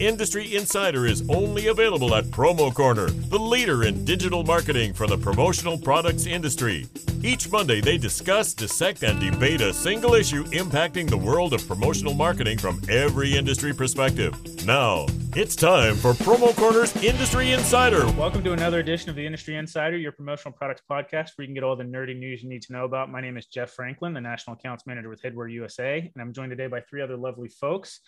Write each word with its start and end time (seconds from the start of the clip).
Industry 0.00 0.56
Insider 0.56 1.04
is 1.04 1.28
only 1.28 1.66
available 1.66 2.14
at 2.14 2.24
Promo 2.24 2.72
Corner, 2.72 3.10
the 3.10 3.38
leader 3.38 3.84
in 3.84 4.02
digital 4.06 4.42
marketing 4.42 4.94
for 4.94 5.06
the 5.06 5.18
promotional 5.18 5.76
products 5.76 6.24
industry. 6.24 6.86
Each 7.22 7.52
Monday, 7.52 7.82
they 7.82 7.98
discuss, 7.98 8.54
dissect, 8.54 9.02
and 9.02 9.20
debate 9.20 9.60
a 9.60 9.74
single 9.74 10.14
issue 10.14 10.44
impacting 10.44 11.06
the 11.06 11.18
world 11.18 11.52
of 11.52 11.68
promotional 11.68 12.14
marketing 12.14 12.56
from 12.56 12.80
every 12.88 13.36
industry 13.36 13.74
perspective. 13.74 14.34
Now, 14.64 15.04
it's 15.36 15.54
time 15.54 15.96
for 15.96 16.14
Promo 16.14 16.56
Corner's 16.56 16.96
Industry 17.04 17.52
Insider. 17.52 18.06
Welcome 18.12 18.42
to 18.44 18.54
another 18.54 18.78
edition 18.78 19.10
of 19.10 19.16
the 19.16 19.26
Industry 19.26 19.56
Insider, 19.56 19.98
your 19.98 20.12
promotional 20.12 20.52
products 20.52 20.80
podcast 20.90 21.32
where 21.36 21.42
you 21.42 21.48
can 21.48 21.54
get 21.54 21.62
all 21.62 21.76
the 21.76 21.84
nerdy 21.84 22.18
news 22.18 22.42
you 22.42 22.48
need 22.48 22.62
to 22.62 22.72
know 22.72 22.86
about. 22.86 23.12
My 23.12 23.20
name 23.20 23.36
is 23.36 23.44
Jeff 23.44 23.72
Franklin, 23.72 24.14
the 24.14 24.20
National 24.22 24.56
Accounts 24.56 24.86
Manager 24.86 25.10
with 25.10 25.20
Headwear 25.20 25.52
USA, 25.52 25.98
and 25.98 26.22
I'm 26.22 26.32
joined 26.32 26.52
today 26.52 26.68
by 26.68 26.80
three 26.80 27.02
other 27.02 27.18
lovely 27.18 27.48
folks. 27.50 28.00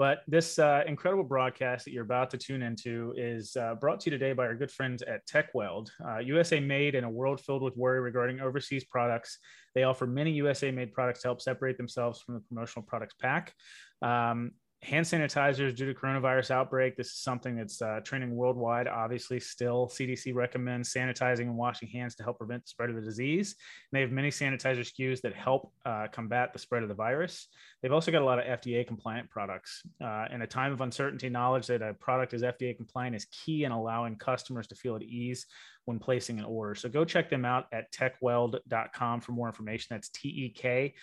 But 0.00 0.22
this 0.26 0.58
uh, 0.58 0.82
incredible 0.86 1.24
broadcast 1.24 1.84
that 1.84 1.92
you're 1.92 2.04
about 2.04 2.30
to 2.30 2.38
tune 2.38 2.62
into 2.62 3.12
is 3.18 3.54
uh, 3.54 3.74
brought 3.74 4.00
to 4.00 4.10
you 4.10 4.16
today 4.16 4.32
by 4.32 4.46
our 4.46 4.54
good 4.54 4.70
friends 4.70 5.02
at 5.02 5.26
Tekweld. 5.26 5.90
Uh, 6.02 6.20
USA 6.20 6.58
made 6.58 6.94
in 6.94 7.04
a 7.04 7.10
world 7.10 7.38
filled 7.38 7.60
with 7.60 7.76
worry 7.76 8.00
regarding 8.00 8.40
overseas 8.40 8.82
products. 8.82 9.36
They 9.74 9.82
offer 9.82 10.06
many 10.06 10.30
USA 10.30 10.70
made 10.70 10.94
products 10.94 11.20
to 11.20 11.28
help 11.28 11.42
separate 11.42 11.76
themselves 11.76 12.18
from 12.22 12.36
the 12.36 12.40
promotional 12.40 12.82
products 12.82 13.14
pack. 13.20 13.52
Um, 14.00 14.52
hand 14.82 15.04
sanitizers 15.04 15.76
due 15.76 15.92
to 15.92 15.98
coronavirus 15.98 16.50
outbreak. 16.52 16.96
This 16.96 17.08
is 17.08 17.18
something 17.18 17.54
that's 17.54 17.82
uh, 17.82 18.00
trending 18.02 18.34
worldwide. 18.34 18.88
Obviously 18.88 19.38
still 19.38 19.88
cdc 19.92 20.34
recommends 20.34 20.90
sanitizing 20.92 21.42
and 21.42 21.56
washing 21.56 21.88
hands 21.88 22.14
to 22.14 22.22
help 22.22 22.38
prevent 22.38 22.64
the 22.64 22.68
spread 22.68 22.88
of 22.88 22.96
the 22.96 23.02
disease. 23.02 23.56
And 23.92 23.98
they 23.98 24.00
have 24.00 24.10
many 24.10 24.30
sanitizer 24.30 24.80
skus 24.80 25.20
that 25.20 25.34
help 25.34 25.70
uh, 25.84 26.06
combat 26.10 26.54
the 26.54 26.58
spread 26.58 26.82
of 26.82 26.88
the 26.88 26.94
virus. 26.94 27.48
They've 27.82 27.92
also 27.92 28.10
got 28.10 28.22
a 28.22 28.24
lot 28.24 28.38
of 28.38 28.46
fda 28.60 28.86
compliant 28.86 29.28
products. 29.28 29.82
Uh, 30.02 30.24
in 30.32 30.40
a 30.40 30.46
time 30.46 30.72
of 30.72 30.80
uncertainty 30.80 31.28
knowledge 31.28 31.66
that 31.66 31.82
a 31.82 31.92
product 31.92 32.32
is 32.32 32.40
fda 32.42 32.74
compliant 32.74 33.14
is 33.14 33.26
key 33.26 33.64
in 33.64 33.72
allowing 33.72 34.16
customers 34.16 34.66
to 34.68 34.74
feel 34.74 34.96
at 34.96 35.02
ease 35.02 35.44
when 35.84 35.98
placing 35.98 36.38
an 36.38 36.46
order. 36.46 36.74
So 36.74 36.88
go 36.88 37.04
check 37.04 37.28
them 37.28 37.44
out 37.44 37.66
at 37.72 37.92
tekweld.com 37.92 39.20
for 39.20 39.32
more 39.32 39.48
information. 39.48 39.88
That's 39.90 40.08
t-e-k-w-e-l-d 40.08 40.94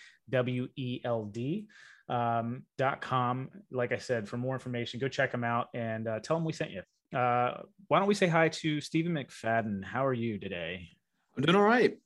um, 2.08 2.62
dot 2.76 3.00
com. 3.00 3.48
Like 3.70 3.92
I 3.92 3.98
said, 3.98 4.28
for 4.28 4.36
more 4.36 4.54
information, 4.54 5.00
go 5.00 5.08
check 5.08 5.32
them 5.32 5.44
out 5.44 5.68
and 5.74 6.08
uh, 6.08 6.20
tell 6.20 6.36
them 6.36 6.44
we 6.44 6.52
sent 6.52 6.70
you. 6.70 6.82
Uh, 7.16 7.62
why 7.88 7.98
don't 7.98 8.08
we 8.08 8.14
say 8.14 8.26
hi 8.26 8.48
to 8.48 8.80
Stephen 8.80 9.12
McFadden? 9.14 9.84
How 9.84 10.04
are 10.06 10.14
you 10.14 10.38
today? 10.38 10.88
I'm 11.36 11.42
doing 11.42 11.56
all 11.56 11.62
right. 11.62 11.96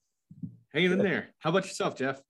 Hanging 0.72 0.92
in 0.92 0.98
there. 0.98 1.28
How 1.38 1.50
about 1.50 1.64
yourself, 1.64 1.96
Jeff? 1.96 2.20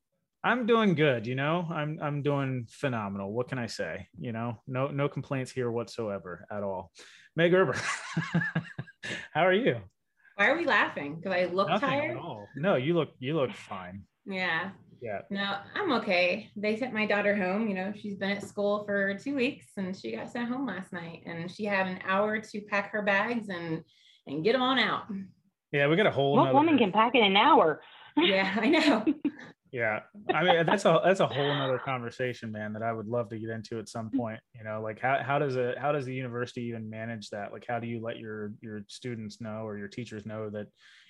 I'm 0.45 0.67
doing 0.67 0.95
good. 0.95 1.27
You 1.27 1.35
know, 1.37 1.69
I'm 1.71 1.99
I'm 2.03 2.23
doing 2.23 2.67
phenomenal. 2.69 3.33
What 3.33 3.49
can 3.49 3.59
I 3.59 3.67
say? 3.67 4.09
You 4.19 4.33
know, 4.33 4.61
no 4.67 4.89
no 4.89 5.09
complaints 5.09 5.53
here 5.53 5.71
whatsoever 5.71 6.47
at 6.51 6.63
all. 6.65 6.91
Meg 7.37 7.53
Gerber, 7.53 7.77
how 9.33 9.47
are 9.47 9.53
you? 9.53 9.77
Why 10.37 10.49
are 10.49 10.57
we 10.57 10.65
laughing? 10.65 11.17
Because 11.17 11.33
I 11.33 11.45
look 11.45 11.69
Nothing 11.69 11.89
tired. 11.89 12.11
at 12.13 12.17
all. 12.17 12.49
No, 12.57 12.75
you 12.75 12.95
look 12.95 13.11
you 13.21 13.37
look 13.37 13.53
fine. 13.53 14.03
Yeah. 14.27 14.71
Yeah. 15.03 15.23
No, 15.31 15.57
I'm 15.75 15.91
okay. 15.95 16.49
They 16.55 16.77
sent 16.77 16.95
my 16.95 17.07
daughter 17.07 17.35
home. 17.35 17.67
You 17.67 17.75
know, 17.75 17.93
she's 18.01 18.15
been 18.15 18.31
at 18.31 18.45
school 18.45 18.85
for 18.85 19.19
two 19.19 19.35
weeks 19.35 19.67
and 19.77 19.97
she 19.97 20.15
got 20.15 20.31
sent 20.31 20.49
home 20.49 20.65
last 20.65 20.93
night. 20.93 21.25
And 21.27 21.51
she 21.51 21.65
had 21.65 21.89
an 21.89 21.99
hour 22.07 22.39
to 22.39 22.61
pack 22.63 22.93
her 22.93 23.03
bags 23.03 23.49
and 23.49 23.83
and 24.29 24.45
get 24.45 24.53
them 24.53 24.63
on 24.63 24.79
out. 24.79 25.07
Yeah, 25.73 25.89
we 25.89 25.97
got 25.97 26.07
a 26.07 26.11
whole. 26.13 26.35
What 26.37 26.45
nother- 26.45 26.55
woman 26.55 26.79
can 26.79 26.93
pack 26.93 27.17
in 27.17 27.25
an 27.25 27.37
hour? 27.37 27.83
Yeah, 28.17 28.55
I 28.61 28.69
know. 28.69 29.05
Yeah, 29.73 30.01
I 30.33 30.45
mean 30.45 30.67
that's 30.67 30.85
a 30.85 31.01
that's 31.03 31.21
a 31.21 31.27
whole 31.27 31.53
nother 31.55 31.79
conversation, 31.79 32.53
man. 32.53 32.75
That 32.75 32.83
I 32.83 32.93
would 32.93 33.09
love 33.09 33.31
to 33.31 33.39
get 33.39 33.49
into 33.49 33.79
at 33.81 33.89
some 33.89 34.11
point. 34.11 34.39
You 34.55 34.63
know, 34.65 34.83
like 34.83 35.01
how 35.01 35.21
how 35.23 35.39
does 35.41 35.57
a 35.57 35.75
how 35.79 35.91
does 35.91 36.05
the 36.05 36.15
university 36.15 36.61
even 36.67 36.89
manage 36.89 37.31
that? 37.31 37.53
Like, 37.53 37.65
how 37.67 37.81
do 37.81 37.89
you 37.89 38.01
let 38.01 38.19
your 38.19 38.53
your 38.61 38.83
students 38.87 39.41
know 39.41 39.67
or 39.67 39.79
your 39.79 39.89
teachers 39.89 40.27
know 40.27 40.51
that 40.51 40.67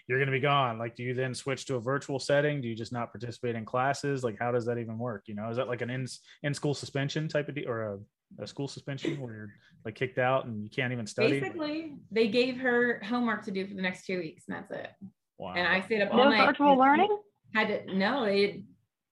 you're 0.08 0.18
going 0.18 0.26
to 0.26 0.32
be 0.32 0.40
gone? 0.40 0.78
Like, 0.78 0.96
do 0.96 1.02
you 1.02 1.14
then 1.14 1.34
switch 1.34 1.66
to 1.66 1.76
a 1.76 1.80
virtual 1.80 2.18
setting? 2.18 2.60
Do 2.60 2.68
you 2.68 2.74
just 2.74 2.92
not 2.92 3.12
participate 3.12 3.54
in 3.54 3.64
classes? 3.64 4.24
Like, 4.24 4.36
how 4.38 4.50
does 4.52 4.66
that 4.66 4.78
even 4.78 4.98
work? 4.98 5.24
You 5.26 5.34
know, 5.34 5.48
is 5.48 5.56
that 5.56 5.68
like 5.68 5.80
an 5.82 5.90
in 5.90 6.06
in 6.42 6.54
school 6.54 6.74
suspension 6.74 7.28
type 7.28 7.48
of 7.48 7.54
deal 7.54 7.68
or 7.68 7.82
a, 7.94 8.42
a 8.42 8.46
school 8.46 8.68
suspension 8.68 9.20
where 9.20 9.34
you're 9.34 9.48
like 9.84 9.94
kicked 9.94 10.18
out 10.18 10.46
and 10.46 10.62
you 10.62 10.70
can't 10.70 10.92
even 10.92 11.06
study? 11.06 11.40
Basically, 11.40 11.94
they 12.10 12.28
gave 12.28 12.58
her 12.60 13.00
homework 13.04 13.44
to 13.44 13.50
do 13.50 13.66
for 13.66 13.74
the 13.74 13.82
next 13.82 14.06
two 14.06 14.18
weeks, 14.18 14.44
and 14.48 14.56
that's 14.56 14.70
it. 14.70 14.90
Wow. 15.38 15.54
And 15.56 15.66
I 15.66 15.80
stayed 15.80 16.02
up 16.02 16.12
all 16.12 16.18
No 16.18 16.30
night. 16.30 16.46
virtual 16.46 16.76
learning? 16.76 17.16
Had 17.54 17.68
to 17.68 17.96
no, 17.96 18.24
they 18.24 18.64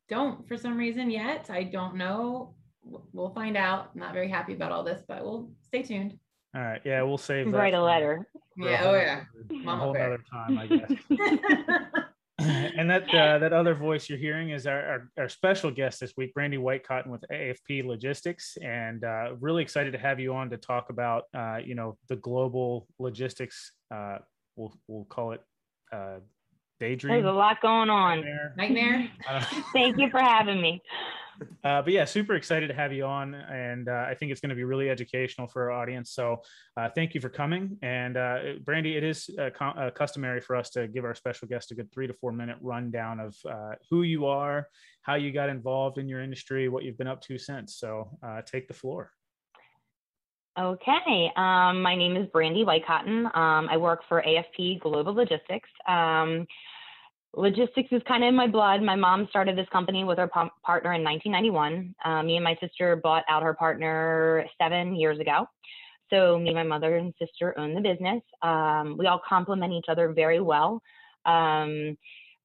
don't 0.08 0.46
for 0.48 0.56
some 0.56 0.76
reason 0.76 1.10
yet. 1.10 1.48
I 1.50 1.64
don't 1.64 1.96
know. 1.96 2.54
We'll 2.82 3.34
find 3.34 3.56
out. 3.56 3.90
I'm 3.94 4.00
not 4.00 4.14
very 4.14 4.28
happy 4.28 4.54
about 4.54 4.72
all 4.72 4.82
this, 4.82 5.02
but 5.06 5.22
we'll 5.22 5.50
stay 5.62 5.82
tuned. 5.82 6.18
All 6.54 6.62
right, 6.62 6.80
yeah, 6.84 7.02
we'll 7.02 7.18
save 7.18 7.50
that 7.50 7.56
Write 7.56 7.74
a 7.74 7.82
letter. 7.82 8.26
Yeah, 8.60 8.82
oh 8.84 8.94
yeah. 8.94 9.24
a 9.66 9.76
whole 9.76 9.92
bear. 9.92 10.14
other 10.14 10.24
time, 10.30 10.58
I 10.58 10.66
guess. 10.66 10.92
and 12.40 12.88
that 12.88 13.02
uh, 13.14 13.38
that 13.38 13.52
other 13.52 13.74
voice 13.74 14.08
you're 14.08 14.18
hearing 14.18 14.50
is 14.50 14.66
our, 14.66 14.80
our, 14.80 15.10
our 15.18 15.28
special 15.28 15.70
guest 15.70 16.00
this 16.00 16.14
week, 16.16 16.32
Brandy 16.32 16.56
White 16.56 16.86
Cotton 16.86 17.10
with 17.12 17.22
AFP 17.30 17.84
Logistics, 17.84 18.56
and 18.62 19.04
uh, 19.04 19.34
really 19.40 19.62
excited 19.62 19.92
to 19.92 19.98
have 19.98 20.18
you 20.18 20.34
on 20.34 20.48
to 20.50 20.56
talk 20.56 20.88
about 20.88 21.24
uh, 21.34 21.58
you 21.62 21.74
know 21.74 21.98
the 22.08 22.16
global 22.16 22.86
logistics. 22.98 23.72
Uh, 23.94 24.18
we'll 24.56 24.72
we'll 24.88 25.04
call 25.04 25.32
it 25.32 25.42
uh, 25.92 26.20
daydream. 26.80 27.14
There's 27.14 27.26
a 27.26 27.36
lot 27.36 27.60
going 27.60 27.90
on. 27.90 28.22
there. 28.22 28.54
Nightmare. 28.56 29.08
Uh, 29.28 29.44
Thank 29.72 29.98
you 29.98 30.10
for 30.10 30.18
having 30.20 30.60
me. 30.60 30.82
uh, 31.64 31.80
but 31.80 31.92
yeah, 31.92 32.04
super 32.04 32.34
excited 32.34 32.68
to 32.68 32.74
have 32.74 32.92
you 32.92 33.04
on, 33.04 33.34
and 33.34 33.88
uh, 33.88 34.06
I 34.08 34.14
think 34.14 34.30
it's 34.32 34.40
going 34.40 34.50
to 34.50 34.54
be 34.56 34.64
really 34.64 34.90
educational 34.90 35.46
for 35.46 35.70
our 35.70 35.80
audience. 35.80 36.10
So 36.10 36.42
uh, 36.76 36.90
thank 36.94 37.14
you 37.14 37.20
for 37.20 37.30
coming. 37.30 37.78
And 37.80 38.16
uh, 38.18 38.38
Brandy, 38.64 38.96
it 38.96 39.04
is 39.04 39.30
uh, 39.38 39.48
com- 39.56 39.78
uh, 39.78 39.90
customary 39.90 40.40
for 40.40 40.54
us 40.56 40.68
to 40.70 40.86
give 40.88 41.04
our 41.04 41.14
special 41.14 41.48
guest 41.48 41.70
a 41.70 41.74
good 41.74 41.90
three 41.92 42.06
to 42.06 42.12
four 42.14 42.32
minute 42.32 42.58
rundown 42.60 43.20
of 43.20 43.36
uh, 43.48 43.72
who 43.88 44.02
you 44.02 44.26
are, 44.26 44.68
how 45.02 45.14
you 45.14 45.32
got 45.32 45.48
involved 45.48 45.96
in 45.96 46.08
your 46.08 46.22
industry, 46.22 46.68
what 46.68 46.84
you've 46.84 46.98
been 46.98 47.06
up 47.06 47.22
to 47.22 47.38
since. 47.38 47.76
So 47.76 48.18
uh, 48.22 48.42
take 48.42 48.68
the 48.68 48.74
floor. 48.74 49.12
Okay. 50.58 51.30
Um, 51.36 51.80
my 51.80 51.94
name 51.94 52.16
is 52.16 52.26
Brandy 52.32 52.64
White 52.64 52.84
Cotton. 52.84 53.26
Um, 53.26 53.68
I 53.70 53.76
work 53.78 54.00
for 54.08 54.22
AFP 54.22 54.80
Global 54.80 55.14
Logistics. 55.14 55.70
Um, 55.88 56.46
logistics 57.34 57.88
is 57.92 58.02
kind 58.08 58.24
of 58.24 58.28
in 58.28 58.34
my 58.34 58.46
blood. 58.46 58.82
My 58.82 58.96
mom 58.96 59.26
started 59.30 59.56
this 59.56 59.68
company 59.72 60.04
with 60.04 60.18
her 60.18 60.28
pa- 60.28 60.50
partner 60.64 60.92
in 60.92 61.04
1991. 61.04 61.94
Uh, 62.04 62.22
me 62.22 62.36
and 62.36 62.44
my 62.44 62.56
sister 62.60 62.96
bought 62.96 63.24
out 63.28 63.42
her 63.42 63.54
partner 63.54 64.46
seven 64.60 64.94
years 64.94 65.18
ago. 65.18 65.46
So 66.10 66.38
me, 66.38 66.52
my 66.52 66.64
mother, 66.64 66.96
and 66.96 67.14
sister 67.18 67.56
own 67.58 67.74
the 67.74 67.80
business. 67.80 68.22
Um, 68.42 68.96
we 68.98 69.06
all 69.06 69.20
complement 69.26 69.72
each 69.72 69.86
other 69.88 70.12
very 70.12 70.40
well. 70.40 70.82
Um, 71.24 71.96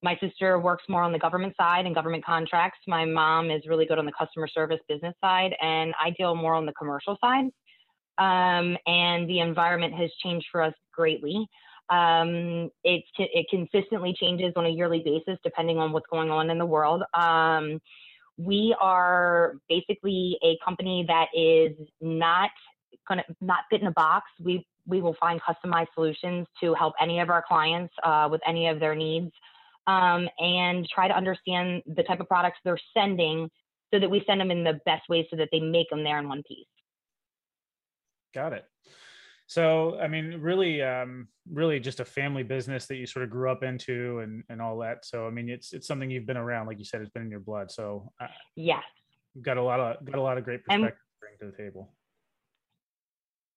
my 0.03 0.15
sister 0.21 0.59
works 0.59 0.83
more 0.87 1.01
on 1.01 1.11
the 1.11 1.17
government 1.17 1.55
side 1.57 1.87
and 1.87 1.95
government 1.95 2.23
contracts. 2.23 2.77
My 2.87 3.05
mom 3.05 3.49
is 3.49 3.63
really 3.67 3.87
good 3.87 3.97
on 3.97 4.05
the 4.05 4.11
customer 4.11 4.47
service 4.47 4.79
business 4.87 5.15
side, 5.19 5.55
and 5.61 5.95
I 5.99 6.11
deal 6.11 6.35
more 6.35 6.53
on 6.53 6.67
the 6.67 6.73
commercial 6.73 7.17
side. 7.19 7.45
Um, 8.17 8.77
and 8.85 9.27
the 9.27 9.39
environment 9.39 9.95
has 9.95 10.11
changed 10.23 10.45
for 10.51 10.61
us 10.61 10.73
greatly. 10.93 11.47
Um, 11.89 12.71
it, 12.83 13.03
it 13.17 13.45
consistently 13.49 14.15
changes 14.19 14.53
on 14.55 14.65
a 14.65 14.69
yearly 14.69 15.01
basis 15.05 15.39
depending 15.43 15.77
on 15.77 15.91
what's 15.91 16.07
going 16.11 16.31
on 16.31 16.49
in 16.49 16.57
the 16.57 16.65
world. 16.65 17.03
Um, 17.13 17.79
we 18.37 18.75
are 18.81 19.53
basically 19.69 20.37
a 20.43 20.57
company 20.65 21.05
that 21.07 21.27
is 21.33 21.77
not 22.01 22.49
going 23.07 23.19
to 23.19 23.35
not 23.39 23.59
fit 23.69 23.81
in 23.81 23.87
a 23.87 23.91
box. 23.91 24.25
We 24.43 24.65
we 24.87 25.01
will 25.01 25.15
find 25.19 25.39
customized 25.41 25.87
solutions 25.93 26.47
to 26.61 26.73
help 26.73 26.93
any 27.01 27.19
of 27.19 27.29
our 27.29 27.43
clients 27.47 27.93
uh, 28.03 28.27
with 28.29 28.41
any 28.47 28.67
of 28.67 28.79
their 28.79 28.95
needs, 28.95 29.31
um, 29.87 30.27
and 30.39 30.87
try 30.93 31.07
to 31.07 31.15
understand 31.15 31.81
the 31.95 32.03
type 32.03 32.19
of 32.19 32.27
products 32.27 32.59
they're 32.63 32.77
sending, 32.93 33.49
so 33.93 33.99
that 33.99 34.09
we 34.09 34.23
send 34.27 34.41
them 34.41 34.51
in 34.51 34.63
the 34.63 34.79
best 34.85 35.07
way 35.09 35.27
so 35.29 35.37
that 35.37 35.49
they 35.51 35.59
make 35.59 35.89
them 35.89 36.03
there 36.03 36.19
in 36.19 36.27
one 36.27 36.43
piece. 36.47 36.67
Got 38.33 38.53
it. 38.53 38.65
So, 39.47 39.99
I 39.99 40.07
mean, 40.07 40.41
really, 40.41 40.81
um, 40.81 41.27
really 41.51 41.79
just 41.79 41.99
a 41.99 42.05
family 42.05 42.43
business 42.43 42.87
that 42.87 42.95
you 42.95 43.05
sort 43.05 43.23
of 43.23 43.29
grew 43.29 43.51
up 43.51 43.61
into 43.63 44.19
and, 44.19 44.43
and 44.49 44.61
all 44.61 44.77
that. 44.79 45.05
So, 45.05 45.27
I 45.27 45.29
mean, 45.29 45.49
it's, 45.49 45.73
it's 45.73 45.87
something 45.87 46.09
you've 46.09 46.25
been 46.25 46.37
around, 46.37 46.67
like 46.67 46.79
you 46.79 46.85
said, 46.85 47.01
it's 47.01 47.11
been 47.11 47.23
in 47.23 47.31
your 47.31 47.39
blood. 47.39 47.71
So 47.71 48.11
uh, 48.19 48.27
Yes. 48.55 48.83
you've 49.33 49.45
got 49.45 49.57
a 49.57 49.61
lot 49.61 49.79
of, 49.79 50.03
got 50.03 50.17
a 50.17 50.21
lot 50.21 50.37
of 50.37 50.43
great 50.43 50.63
perspective 50.65 50.97
to 50.97 51.19
bring 51.19 51.33
to 51.39 51.55
the 51.55 51.63
table. 51.63 51.93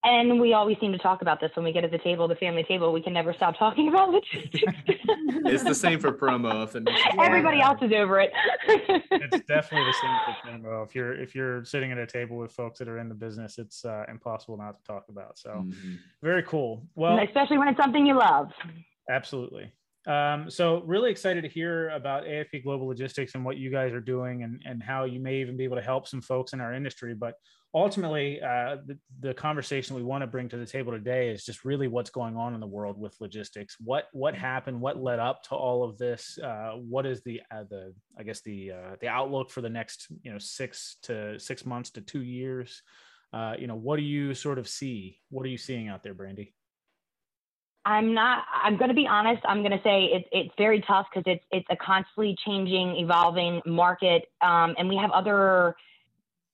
And 0.04 0.40
we 0.40 0.52
always 0.52 0.76
seem 0.80 0.92
to 0.92 0.98
talk 0.98 1.22
about 1.22 1.40
this 1.40 1.50
when 1.54 1.64
we 1.64 1.72
get 1.72 1.82
at 1.84 1.90
the 1.90 1.98
table, 1.98 2.28
the 2.28 2.36
family 2.36 2.62
table. 2.62 2.92
We 2.92 3.02
can 3.02 3.12
never 3.12 3.32
stop 3.32 3.58
talking 3.58 3.88
about 3.88 4.14
it. 4.14 4.24
It's 5.44 5.64
the 5.64 5.74
same 5.74 5.98
for 5.98 6.12
promo. 6.12 6.64
If 6.64 6.76
it 6.76 6.84
Everybody 7.18 7.60
else 7.60 7.78
is 7.82 7.92
over 7.92 8.20
it. 8.20 8.30
it's 9.10 9.40
definitely 9.48 9.84
the 9.84 9.92
same 9.92 10.20
for 10.24 10.32
Canva. 10.32 10.86
If 10.86 10.94
you're 10.94 11.20
if 11.20 11.34
you're 11.34 11.64
sitting 11.64 11.90
at 11.90 11.98
a 11.98 12.06
table 12.06 12.36
with 12.36 12.52
folks 12.52 12.78
that 12.78 12.88
are 12.88 12.98
in 12.98 13.08
the 13.08 13.14
business, 13.14 13.58
it's 13.58 13.84
uh, 13.84 14.04
impossible 14.08 14.56
not 14.56 14.78
to 14.78 14.84
talk 14.84 15.06
about. 15.08 15.36
So 15.38 15.50
Mhm. 15.50 15.98
very 16.22 16.44
cool. 16.44 16.86
Well, 16.94 17.18
Especially 17.18 17.58
when 17.58 17.68
it's 17.68 17.78
something 17.80 18.06
you 18.06 18.14
love. 18.14 18.52
absolutely. 19.10 19.72
Um, 20.08 20.50
so 20.50 20.82
really 20.86 21.10
excited 21.10 21.42
to 21.42 21.48
hear 21.48 21.90
about 21.90 22.24
AFP 22.24 22.64
Global 22.64 22.88
Logistics 22.88 23.34
and 23.34 23.44
what 23.44 23.58
you 23.58 23.70
guys 23.70 23.92
are 23.92 24.00
doing 24.00 24.42
and, 24.42 24.62
and 24.64 24.82
how 24.82 25.04
you 25.04 25.20
may 25.20 25.36
even 25.42 25.58
be 25.58 25.64
able 25.64 25.76
to 25.76 25.82
help 25.82 26.08
some 26.08 26.22
folks 26.22 26.54
in 26.54 26.62
our 26.62 26.72
industry. 26.72 27.14
But 27.14 27.34
ultimately, 27.74 28.40
uh, 28.40 28.76
the, 28.86 28.98
the 29.20 29.34
conversation 29.34 29.96
we 29.96 30.02
want 30.02 30.22
to 30.22 30.26
bring 30.26 30.48
to 30.48 30.56
the 30.56 30.64
table 30.64 30.92
today 30.92 31.28
is 31.28 31.44
just 31.44 31.62
really 31.62 31.88
what's 31.88 32.08
going 32.08 32.38
on 32.38 32.54
in 32.54 32.60
the 32.60 32.66
world 32.66 32.98
with 32.98 33.14
logistics. 33.20 33.76
What 33.84 34.06
what 34.12 34.34
happened? 34.34 34.80
What 34.80 34.96
led 34.96 35.18
up 35.18 35.42
to 35.44 35.54
all 35.54 35.84
of 35.84 35.98
this? 35.98 36.38
Uh, 36.42 36.76
what 36.76 37.04
is 37.04 37.22
the 37.24 37.42
uh, 37.50 37.64
the 37.68 37.92
I 38.18 38.22
guess 38.22 38.40
the 38.40 38.72
uh, 38.72 38.96
the 39.02 39.08
outlook 39.08 39.50
for 39.50 39.60
the 39.60 39.68
next 39.68 40.06
you 40.22 40.32
know 40.32 40.38
six 40.38 40.96
to 41.02 41.38
six 41.38 41.66
months 41.66 41.90
to 41.90 42.00
two 42.00 42.22
years? 42.22 42.80
Uh, 43.30 43.56
you 43.58 43.66
know, 43.66 43.76
what 43.76 43.96
do 43.96 44.02
you 44.02 44.32
sort 44.32 44.58
of 44.58 44.66
see? 44.66 45.18
What 45.28 45.44
are 45.44 45.50
you 45.50 45.58
seeing 45.58 45.88
out 45.88 46.02
there, 46.02 46.14
Brandy? 46.14 46.54
I'm 47.88 48.12
not. 48.12 48.44
I'm 48.62 48.76
going 48.76 48.90
to 48.90 48.94
be 48.94 49.06
honest. 49.06 49.40
I'm 49.46 49.62
going 49.62 49.72
to 49.72 49.82
say 49.82 50.10
it's 50.12 50.28
it's 50.30 50.54
very 50.58 50.82
tough 50.82 51.06
because 51.10 51.24
it's 51.26 51.44
it's 51.50 51.66
a 51.70 51.76
constantly 51.76 52.36
changing, 52.44 52.96
evolving 52.96 53.62
market, 53.64 54.24
um, 54.42 54.74
and 54.76 54.90
we 54.90 54.96
have 54.96 55.10
other 55.10 55.74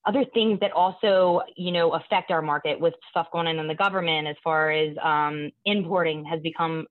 other 0.07 0.25
things 0.33 0.61
that 0.61 0.71
also 0.71 1.41
you 1.57 1.73
know 1.73 1.91
affect 1.93 2.31
our 2.31 2.41
market 2.41 2.79
with 2.79 2.95
stuff 3.11 3.27
going 3.33 3.49
on 3.49 3.59
in 3.59 3.67
the 3.67 3.75
government 3.75 4.29
as 4.29 4.37
far 4.45 4.71
as 4.71 4.97
um, 5.03 5.51
importing 5.65 6.25
has 6.25 6.41
become 6.41 6.87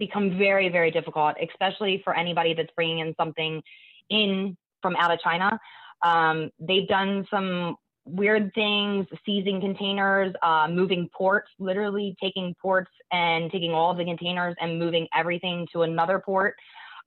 become 0.00 0.36
very 0.36 0.68
very 0.68 0.90
difficult, 0.90 1.36
especially 1.40 2.00
for 2.02 2.16
anybody 2.16 2.52
that's 2.52 2.72
bringing 2.74 2.98
in 2.98 3.14
something 3.16 3.62
in 4.10 4.56
from 4.82 4.96
out 4.96 5.12
of 5.12 5.20
China. 5.20 5.56
Um, 6.02 6.50
they've 6.58 6.88
done 6.88 7.28
some 7.30 7.76
weird 8.06 8.52
things, 8.54 9.06
seizing 9.24 9.60
containers, 9.60 10.32
uh, 10.42 10.68
moving 10.70 11.08
ports, 11.16 11.50
literally 11.58 12.16
taking 12.22 12.54
ports 12.60 12.90
and 13.12 13.50
taking 13.50 13.72
all 13.72 13.90
of 13.90 13.98
the 13.98 14.04
containers 14.04 14.54
and 14.60 14.78
moving 14.78 15.06
everything 15.14 15.66
to 15.72 15.82
another 15.82 16.20
port, 16.24 16.54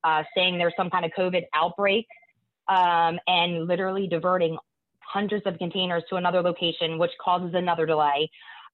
uh, 0.03 0.23
saying 0.35 0.57
there's 0.57 0.73
some 0.77 0.89
kind 0.89 1.05
of 1.05 1.11
COVID 1.17 1.43
outbreak, 1.53 2.05
um, 2.67 3.19
and 3.27 3.67
literally 3.67 4.07
diverting 4.07 4.57
hundreds 5.01 5.45
of 5.45 5.57
containers 5.57 6.03
to 6.09 6.17
another 6.17 6.41
location, 6.41 6.99
which 6.99 7.11
causes 7.23 7.51
another 7.53 7.85
delay. 7.85 8.29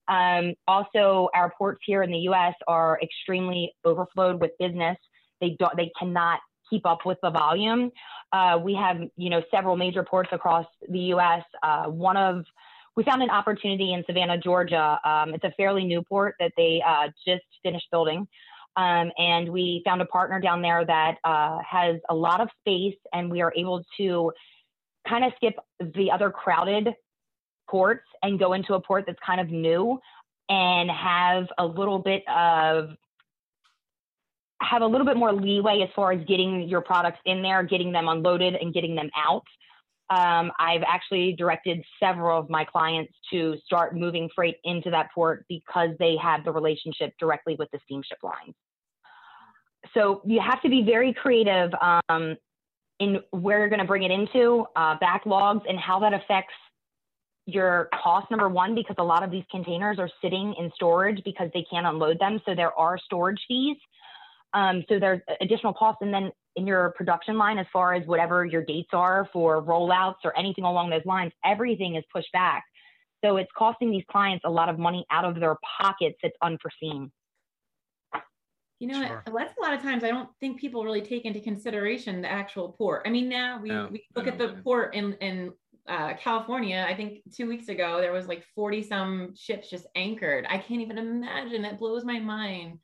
Um, 0.08 0.54
also, 0.68 1.30
our 1.34 1.54
ports 1.58 1.82
here 1.86 2.04
in 2.04 2.12
the 2.12 2.20
U.S. 2.20 2.54
are 2.68 3.00
extremely 3.02 3.74
overflowed 3.86 4.42
with 4.42 4.52
business. 4.60 4.98
They 5.42 5.56
don't, 5.60 5.76
they 5.78 5.92
cannot 5.98 6.40
keep 6.70 6.86
up 6.86 7.00
with 7.06 7.18
the 7.22 7.30
volume. 7.30 7.92
Uh, 8.32 8.60
we 8.62 8.74
have, 8.76 8.98
you 9.16 9.30
know, 9.30 9.42
several 9.52 9.76
major 9.76 10.04
ports 10.04 10.30
across 10.32 10.66
the 10.90 11.00
U.S. 11.00 11.44
Uh, 11.64 11.86
one 11.86 12.18
of 12.18 12.44
we 12.96 13.04
found 13.04 13.22
an 13.22 13.30
opportunity 13.30 13.94
in 13.94 14.04
Savannah, 14.08 14.38
Georgia. 14.38 15.00
Um, 15.04 15.34
it's 15.34 15.44
a 15.44 15.52
fairly 15.58 15.84
new 15.84 16.02
port 16.02 16.36
that 16.40 16.54
they 16.56 16.82
uh, 16.86 17.10
just 17.28 17.44
finished 17.62 17.88
building. 17.92 18.26
Um, 18.78 19.12
and 19.18 19.50
we 19.50 19.82
found 19.86 20.02
a 20.02 20.06
partner 20.06 20.40
down 20.40 20.62
there 20.62 20.86
that 20.86 21.18
uh, 21.24 21.60
has 21.70 21.98
a 22.10 22.16
lot 22.16 22.42
of 22.42 22.50
space, 22.62 22.98
and 23.14 23.32
we 23.32 23.42
are 23.42 23.54
able 23.56 23.84
to 23.98 24.32
kind 25.08 25.24
of 25.24 25.32
skip 25.36 25.56
the 25.80 26.12
other 26.12 26.30
crowded 26.30 26.90
ports 27.70 28.06
and 28.22 28.40
go 28.40 28.54
into 28.54 28.74
a 28.74 28.82
port 28.82 29.06
that's 29.08 29.20
kind 29.26 29.40
of 29.40 29.50
new 29.50 30.00
and 30.50 30.90
have 30.92 31.48
a 31.58 31.66
little 31.66 32.00
bit 32.00 32.24
of 32.28 32.90
have 34.62 34.82
a 34.82 34.86
little 34.86 35.06
bit 35.06 35.18
more 35.18 35.34
leeway 35.34 35.82
as 35.82 35.90
far 35.96 36.12
as 36.12 36.26
getting 36.26 36.68
your 36.68 36.82
products 36.82 37.20
in 37.26 37.42
there, 37.42 37.64
getting 37.64 37.92
them 37.92 38.08
unloaded, 38.08 38.56
and 38.56 38.74
getting 38.74 38.96
them 38.96 39.10
out. 39.16 39.44
Um, 40.10 40.52
I've 40.60 40.84
actually 40.88 41.34
directed 41.34 41.84
several 42.00 42.40
of 42.40 42.50
my 42.50 42.64
clients 42.64 43.12
to 43.32 43.56
start 43.66 43.96
moving 43.96 44.30
freight 44.36 44.58
into 44.64 44.92
that 44.92 45.10
port 45.14 45.46
because 45.50 45.90
they 45.98 46.16
have 46.22 46.46
the 46.46 46.52
relationship 46.52 47.14
directly 47.20 47.56
with 47.58 47.70
the 47.72 47.80
steamship 47.86 48.20
lines. 48.22 48.54
So 49.94 50.22
you 50.26 50.40
have 50.40 50.62
to 50.62 50.70
be 50.70 50.84
very 50.84 51.14
creative 51.14 51.72
um, 51.82 52.36
in 53.00 53.20
where 53.32 53.60
you're 53.60 53.70
going 53.70 53.80
to 53.80 53.86
bring 53.86 54.04
it 54.04 54.12
into, 54.12 54.66
uh, 54.76 54.98
backlogs, 55.00 55.62
and 55.68 55.78
how 55.80 56.00
that 56.00 56.14
affects 56.14 56.54
your 57.46 57.90
cost. 58.04 58.30
Number 58.32 58.50
one, 58.50 58.74
because 58.76 58.96
a 59.00 59.04
lot 59.04 59.24
of 59.24 59.32
these 59.32 59.44
containers 59.52 60.00
are 60.00 60.10
sitting 60.22 60.56
in 60.60 60.72
storage 60.76 61.22
because 61.24 61.50
they 61.54 61.66
can't 61.70 61.86
unload 61.86 62.20
them. 62.20 62.40
So 62.46 62.56
there 62.56 62.78
are 62.80 62.98
storage 62.98 63.42
fees. 63.48 63.78
Um, 64.56 64.86
so 64.88 64.98
there's 65.00 65.22
additional 65.42 65.74
costs. 65.74 66.00
And 66.02 66.14
then 66.14 66.32
in 66.56 66.66
your 66.66 66.94
production 66.98 67.38
line, 67.38 67.58
as 67.60 67.68
far 67.72 67.94
as 67.94 68.08
whatever 68.08 68.46
your 68.46 68.64
dates 68.64 68.90
are 68.94 69.30
for 69.34 69.62
rollouts 69.62 70.24
or 70.24 70.36
anything 70.40 70.64
along 70.64 70.90
those 70.90 71.06
lines, 71.06 71.34
everything 71.44 71.96
is 71.96 72.04
pushed 72.12 72.32
back. 72.32 72.64
So 73.24 73.36
it's 73.36 73.52
costing 73.58 73.92
these 73.92 74.06
clients 74.10 74.46
a 74.46 74.50
lot 74.50 74.70
of 74.70 74.80
money 74.80 75.06
out 75.12 75.26
of 75.26 75.40
their 75.40 75.58
pockets 75.80 76.16
that's 76.24 76.36
unforeseen. 76.42 77.12
You 78.80 78.90
know, 78.90 79.06
sure. 79.06 79.24
that's 79.26 79.58
a 79.58 79.62
lot 79.62 79.74
of 79.74 79.82
times 79.82 80.04
I 80.04 80.10
don't 80.10 80.30
think 80.40 80.60
people 80.60 80.84
really 80.84 81.02
take 81.02 81.26
into 81.26 81.40
consideration 81.40 82.22
the 82.22 82.32
actual 82.32 82.70
port. 82.70 83.04
I 83.06 83.10
mean, 83.10 83.28
now 83.28 83.60
we, 83.62 83.70
no, 83.70 83.90
we 83.92 84.06
look 84.16 84.28
at 84.28 84.38
the 84.38 84.60
port 84.64 84.96
in, 84.96 85.14
in 85.16 85.54
uh, 85.88 86.14
California. 86.16 86.86
I 86.88 86.94
think 86.94 87.20
two 87.34 87.48
weeks 87.48 87.68
ago, 87.68 88.00
there 88.00 88.12
was 88.12 88.28
like 88.28 88.44
40 88.54 88.84
some 88.84 89.34
ships 89.36 89.70
just 89.70 89.88
anchored. 89.96 90.46
I 90.50 90.58
can't 90.58 90.82
even 90.82 90.98
imagine. 90.98 91.66
It 91.66 91.80
blows 91.80 92.04
my 92.06 92.20
mind 92.20 92.80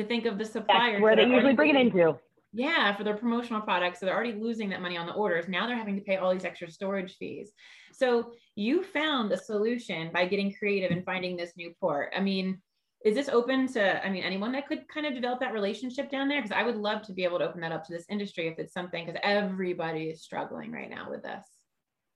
to 0.00 0.08
think 0.08 0.26
of 0.26 0.38
the 0.38 0.44
suppliers. 0.44 0.94
That's 0.94 1.02
where 1.02 1.16
they 1.16 1.24
usually 1.24 1.54
bring 1.54 1.70
it 1.70 1.76
into. 1.76 2.18
Yeah, 2.52 2.96
for 2.96 3.04
their 3.04 3.16
promotional 3.16 3.60
products. 3.60 4.00
So 4.00 4.06
they're 4.06 4.14
already 4.14 4.32
losing 4.32 4.70
that 4.70 4.82
money 4.82 4.96
on 4.96 5.06
the 5.06 5.12
orders. 5.12 5.48
Now 5.48 5.66
they're 5.66 5.76
having 5.76 5.96
to 5.96 6.02
pay 6.02 6.16
all 6.16 6.32
these 6.32 6.44
extra 6.44 6.70
storage 6.70 7.16
fees. 7.16 7.52
So 7.92 8.32
you 8.56 8.82
found 8.82 9.30
a 9.30 9.36
solution 9.36 10.10
by 10.12 10.26
getting 10.26 10.52
creative 10.52 10.90
and 10.90 11.04
finding 11.04 11.36
this 11.36 11.52
new 11.56 11.72
port. 11.80 12.12
I 12.16 12.20
mean, 12.20 12.60
is 13.04 13.14
this 13.14 13.28
open 13.28 13.66
to, 13.72 14.04
I 14.04 14.10
mean, 14.10 14.24
anyone 14.24 14.52
that 14.52 14.66
could 14.66 14.86
kind 14.88 15.06
of 15.06 15.14
develop 15.14 15.40
that 15.40 15.52
relationship 15.52 16.10
down 16.10 16.28
there? 16.28 16.42
Because 16.42 16.56
I 16.56 16.64
would 16.64 16.76
love 16.76 17.02
to 17.02 17.12
be 17.12 17.24
able 17.24 17.38
to 17.38 17.48
open 17.48 17.60
that 17.60 17.72
up 17.72 17.84
to 17.86 17.92
this 17.92 18.04
industry 18.10 18.48
if 18.48 18.58
it's 18.58 18.74
something, 18.74 19.06
because 19.06 19.20
everybody 19.22 20.04
is 20.06 20.22
struggling 20.22 20.72
right 20.72 20.90
now 20.90 21.08
with 21.08 21.22
this 21.22 21.44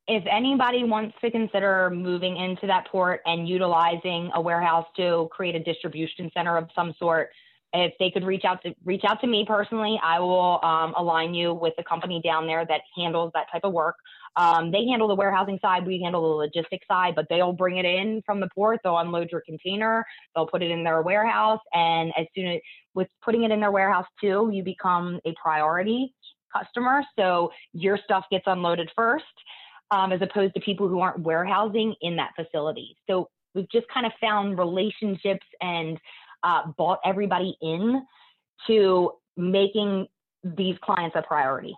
if 0.06 0.24
anybody 0.30 0.84
wants 0.84 1.16
to 1.22 1.30
consider 1.30 1.90
moving 1.90 2.36
into 2.36 2.66
that 2.66 2.86
port 2.88 3.20
and 3.24 3.48
utilizing 3.48 4.30
a 4.34 4.40
warehouse 4.40 4.86
to 4.96 5.28
create 5.32 5.54
a 5.54 5.62
distribution 5.62 6.30
center 6.34 6.58
of 6.58 6.68
some 6.74 6.94
sort, 6.98 7.30
if 7.74 7.92
they 7.98 8.10
could 8.10 8.24
reach 8.24 8.44
out 8.44 8.62
to 8.62 8.74
reach 8.84 9.02
out 9.06 9.20
to 9.20 9.26
me 9.26 9.44
personally, 9.46 10.00
I 10.02 10.20
will 10.20 10.60
um, 10.62 10.94
align 10.96 11.34
you 11.34 11.52
with 11.52 11.74
the 11.76 11.82
company 11.82 12.20
down 12.24 12.46
there 12.46 12.64
that 12.64 12.82
handles 12.96 13.32
that 13.34 13.46
type 13.50 13.62
of 13.64 13.72
work. 13.72 13.96
Um, 14.36 14.70
they 14.70 14.86
handle 14.86 15.08
the 15.08 15.14
warehousing 15.14 15.58
side, 15.60 15.84
we 15.86 16.00
handle 16.00 16.22
the 16.22 16.36
logistics 16.36 16.86
side, 16.86 17.14
but 17.14 17.26
they'll 17.28 17.52
bring 17.52 17.78
it 17.78 17.84
in 17.84 18.22
from 18.24 18.40
the 18.40 18.48
port. 18.54 18.80
They'll 18.82 18.98
unload 18.98 19.30
your 19.30 19.42
container, 19.42 20.04
they'll 20.34 20.46
put 20.46 20.62
it 20.62 20.70
in 20.70 20.84
their 20.84 21.02
warehouse, 21.02 21.60
and 21.72 22.12
as 22.16 22.26
soon 22.34 22.46
as 22.46 22.60
with 22.94 23.08
putting 23.24 23.42
it 23.42 23.50
in 23.50 23.60
their 23.60 23.72
warehouse 23.72 24.06
too, 24.20 24.50
you 24.52 24.62
become 24.62 25.20
a 25.24 25.34
priority 25.40 26.14
customer. 26.56 27.02
So 27.18 27.50
your 27.72 27.98
stuff 28.04 28.24
gets 28.30 28.44
unloaded 28.46 28.90
first, 28.94 29.24
um, 29.90 30.12
as 30.12 30.22
opposed 30.22 30.54
to 30.54 30.60
people 30.60 30.88
who 30.88 31.00
aren't 31.00 31.20
warehousing 31.20 31.94
in 32.02 32.16
that 32.16 32.30
facility. 32.36 32.96
So 33.08 33.28
we've 33.54 33.70
just 33.70 33.86
kind 33.92 34.06
of 34.06 34.12
found 34.20 34.58
relationships 34.58 35.46
and 35.60 35.98
uh, 36.44 36.62
bought 36.76 37.00
everybody 37.04 37.56
in 37.60 38.02
to 38.66 39.12
making 39.36 40.06
these 40.44 40.76
clients 40.82 41.16
a 41.16 41.22
priority. 41.22 41.74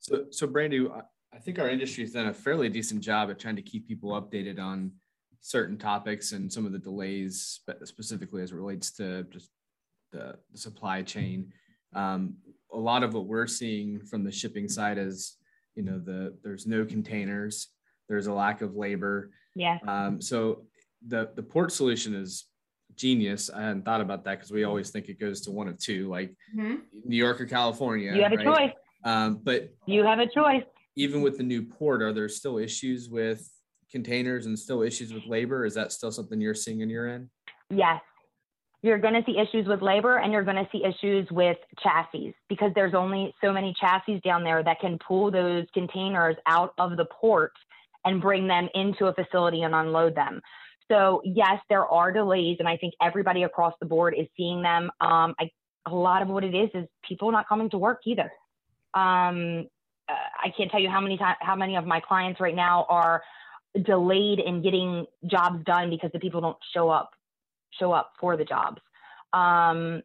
So, 0.00 0.26
so 0.30 0.46
Brandy, 0.46 0.86
I 1.34 1.38
think 1.38 1.58
our 1.58 1.68
industry 1.68 2.04
has 2.04 2.12
done 2.12 2.26
a 2.26 2.34
fairly 2.34 2.68
decent 2.68 3.00
job 3.00 3.30
at 3.30 3.38
trying 3.38 3.56
to 3.56 3.62
keep 3.62 3.88
people 3.88 4.10
updated 4.10 4.60
on 4.60 4.92
certain 5.40 5.78
topics 5.78 6.32
and 6.32 6.52
some 6.52 6.66
of 6.66 6.72
the 6.72 6.78
delays, 6.78 7.60
but 7.66 7.86
specifically 7.88 8.42
as 8.42 8.52
it 8.52 8.56
relates 8.56 8.90
to 8.92 9.24
just 9.24 9.50
the, 10.12 10.36
the 10.52 10.58
supply 10.58 11.02
chain. 11.02 11.52
Um, 11.94 12.34
a 12.72 12.78
lot 12.78 13.02
of 13.02 13.14
what 13.14 13.26
we're 13.26 13.46
seeing 13.46 14.00
from 14.00 14.22
the 14.22 14.32
shipping 14.32 14.68
side 14.68 14.98
is, 14.98 15.36
you 15.74 15.82
know, 15.82 15.98
the 15.98 16.36
there's 16.42 16.66
no 16.66 16.84
containers, 16.84 17.68
there's 18.08 18.26
a 18.26 18.32
lack 18.32 18.60
of 18.60 18.76
labor. 18.76 19.30
Yeah. 19.54 19.78
Um, 19.86 20.20
so 20.20 20.62
the 21.06 21.30
the 21.36 21.42
port 21.42 21.72
solution 21.72 22.14
is 22.14 22.46
genius. 22.96 23.50
I 23.50 23.62
hadn't 23.62 23.84
thought 23.84 24.00
about 24.00 24.24
that 24.24 24.38
because 24.38 24.50
we 24.50 24.64
always 24.64 24.90
think 24.90 25.08
it 25.08 25.20
goes 25.20 25.40
to 25.42 25.50
one 25.50 25.68
of 25.68 25.78
two, 25.78 26.08
like 26.08 26.34
mm-hmm. 26.54 26.76
New 27.04 27.16
York 27.16 27.40
or 27.40 27.46
California. 27.46 28.14
You 28.14 28.22
have 28.22 28.32
right? 28.32 28.40
a 28.40 28.44
choice. 28.44 28.72
Um, 29.04 29.40
but 29.42 29.72
you 29.86 30.04
have 30.04 30.18
a 30.18 30.26
choice. 30.26 30.64
Even 30.96 31.22
with 31.22 31.36
the 31.36 31.42
new 31.42 31.62
port, 31.62 32.02
are 32.02 32.12
there 32.12 32.28
still 32.28 32.58
issues 32.58 33.08
with 33.08 33.48
containers 33.90 34.46
and 34.46 34.58
still 34.58 34.82
issues 34.82 35.12
with 35.12 35.24
labor? 35.26 35.64
Is 35.64 35.74
that 35.74 35.92
still 35.92 36.10
something 36.10 36.40
you're 36.40 36.54
seeing 36.54 36.80
in 36.80 36.90
your 36.90 37.08
end? 37.08 37.28
Yes. 37.70 38.00
You're 38.82 38.98
going 38.98 39.14
to 39.14 39.22
see 39.24 39.38
issues 39.38 39.66
with 39.66 39.82
labor 39.82 40.18
and 40.18 40.32
you're 40.32 40.44
going 40.44 40.56
to 40.56 40.68
see 40.70 40.84
issues 40.84 41.26
with 41.30 41.56
chassis 41.82 42.34
because 42.48 42.72
there's 42.74 42.94
only 42.94 43.34
so 43.42 43.52
many 43.52 43.74
chassis 43.80 44.20
down 44.20 44.44
there 44.44 44.62
that 44.62 44.80
can 44.80 44.98
pull 44.98 45.30
those 45.30 45.66
containers 45.74 46.36
out 46.46 46.72
of 46.78 46.96
the 46.96 47.06
port 47.06 47.52
and 48.04 48.20
bring 48.20 48.46
them 48.46 48.68
into 48.74 49.06
a 49.06 49.14
facility 49.14 49.62
and 49.62 49.74
unload 49.74 50.14
them. 50.14 50.40
So 50.90 51.20
yes, 51.24 51.60
there 51.68 51.86
are 51.86 52.12
delays, 52.12 52.56
and 52.58 52.68
I 52.68 52.76
think 52.76 52.94
everybody 53.02 53.42
across 53.42 53.74
the 53.80 53.86
board 53.86 54.14
is 54.16 54.26
seeing 54.36 54.62
them. 54.62 54.90
Um, 55.00 55.34
I, 55.38 55.50
a 55.86 55.94
lot 55.94 56.22
of 56.22 56.28
what 56.28 56.44
it 56.44 56.54
is 56.54 56.70
is 56.74 56.86
people 57.06 57.30
not 57.32 57.48
coming 57.48 57.70
to 57.70 57.78
work 57.78 58.02
either. 58.06 58.30
Um, 58.94 59.66
uh, 60.08 60.14
I 60.44 60.52
can't 60.56 60.70
tell 60.70 60.80
you 60.80 60.90
how 60.90 61.00
many 61.00 61.18
times, 61.18 61.36
how 61.40 61.56
many 61.56 61.76
of 61.76 61.86
my 61.86 62.00
clients 62.00 62.40
right 62.40 62.54
now 62.54 62.86
are 62.88 63.22
delayed 63.84 64.38
in 64.38 64.62
getting 64.62 65.06
jobs 65.26 65.64
done 65.64 65.90
because 65.90 66.10
the 66.12 66.18
people 66.18 66.40
don't 66.40 66.56
show 66.72 66.88
up, 66.88 67.10
show 67.78 67.92
up 67.92 68.12
for 68.20 68.36
the 68.36 68.44
jobs. 68.44 68.80
Um, 69.32 70.02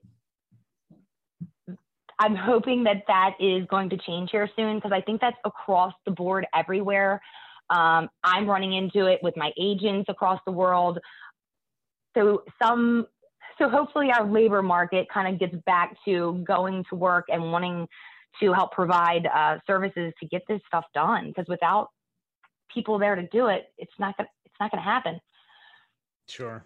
I'm 2.19 2.35
hoping 2.35 2.83
that 2.83 3.03
that 3.07 3.31
is 3.39 3.65
going 3.67 3.89
to 3.91 3.97
change 3.97 4.29
here 4.31 4.49
soon 4.55 4.75
because 4.75 4.91
I 4.91 5.01
think 5.01 5.21
that's 5.21 5.37
across 5.43 5.93
the 6.05 6.11
board 6.11 6.45
everywhere. 6.53 7.21
Um, 7.71 8.09
I'm 8.23 8.47
running 8.47 8.73
into 8.73 9.05
it 9.07 9.19
with 9.23 9.35
my 9.37 9.51
agents 9.57 10.09
across 10.09 10.39
the 10.45 10.51
world. 10.51 10.99
So 12.15 12.43
some, 12.61 13.07
so 13.57 13.69
hopefully 13.69 14.11
our 14.11 14.29
labor 14.29 14.61
market 14.61 15.07
kind 15.11 15.33
of 15.33 15.39
gets 15.39 15.55
back 15.65 15.95
to 16.05 16.43
going 16.45 16.83
to 16.89 16.95
work 16.95 17.25
and 17.29 17.51
wanting 17.51 17.87
to 18.41 18.51
help 18.51 18.73
provide 18.73 19.25
uh, 19.25 19.57
services 19.65 20.13
to 20.19 20.27
get 20.27 20.41
this 20.49 20.59
stuff 20.67 20.83
done. 20.93 21.29
Because 21.29 21.47
without 21.47 21.87
people 22.73 22.99
there 22.99 23.15
to 23.15 23.25
do 23.27 23.47
it, 23.47 23.71
it's 23.77 23.93
not 23.97 24.17
gonna, 24.17 24.29
it's 24.45 24.55
not 24.59 24.69
going 24.71 24.83
to 24.83 24.89
happen. 24.89 25.19
Sure. 26.27 26.65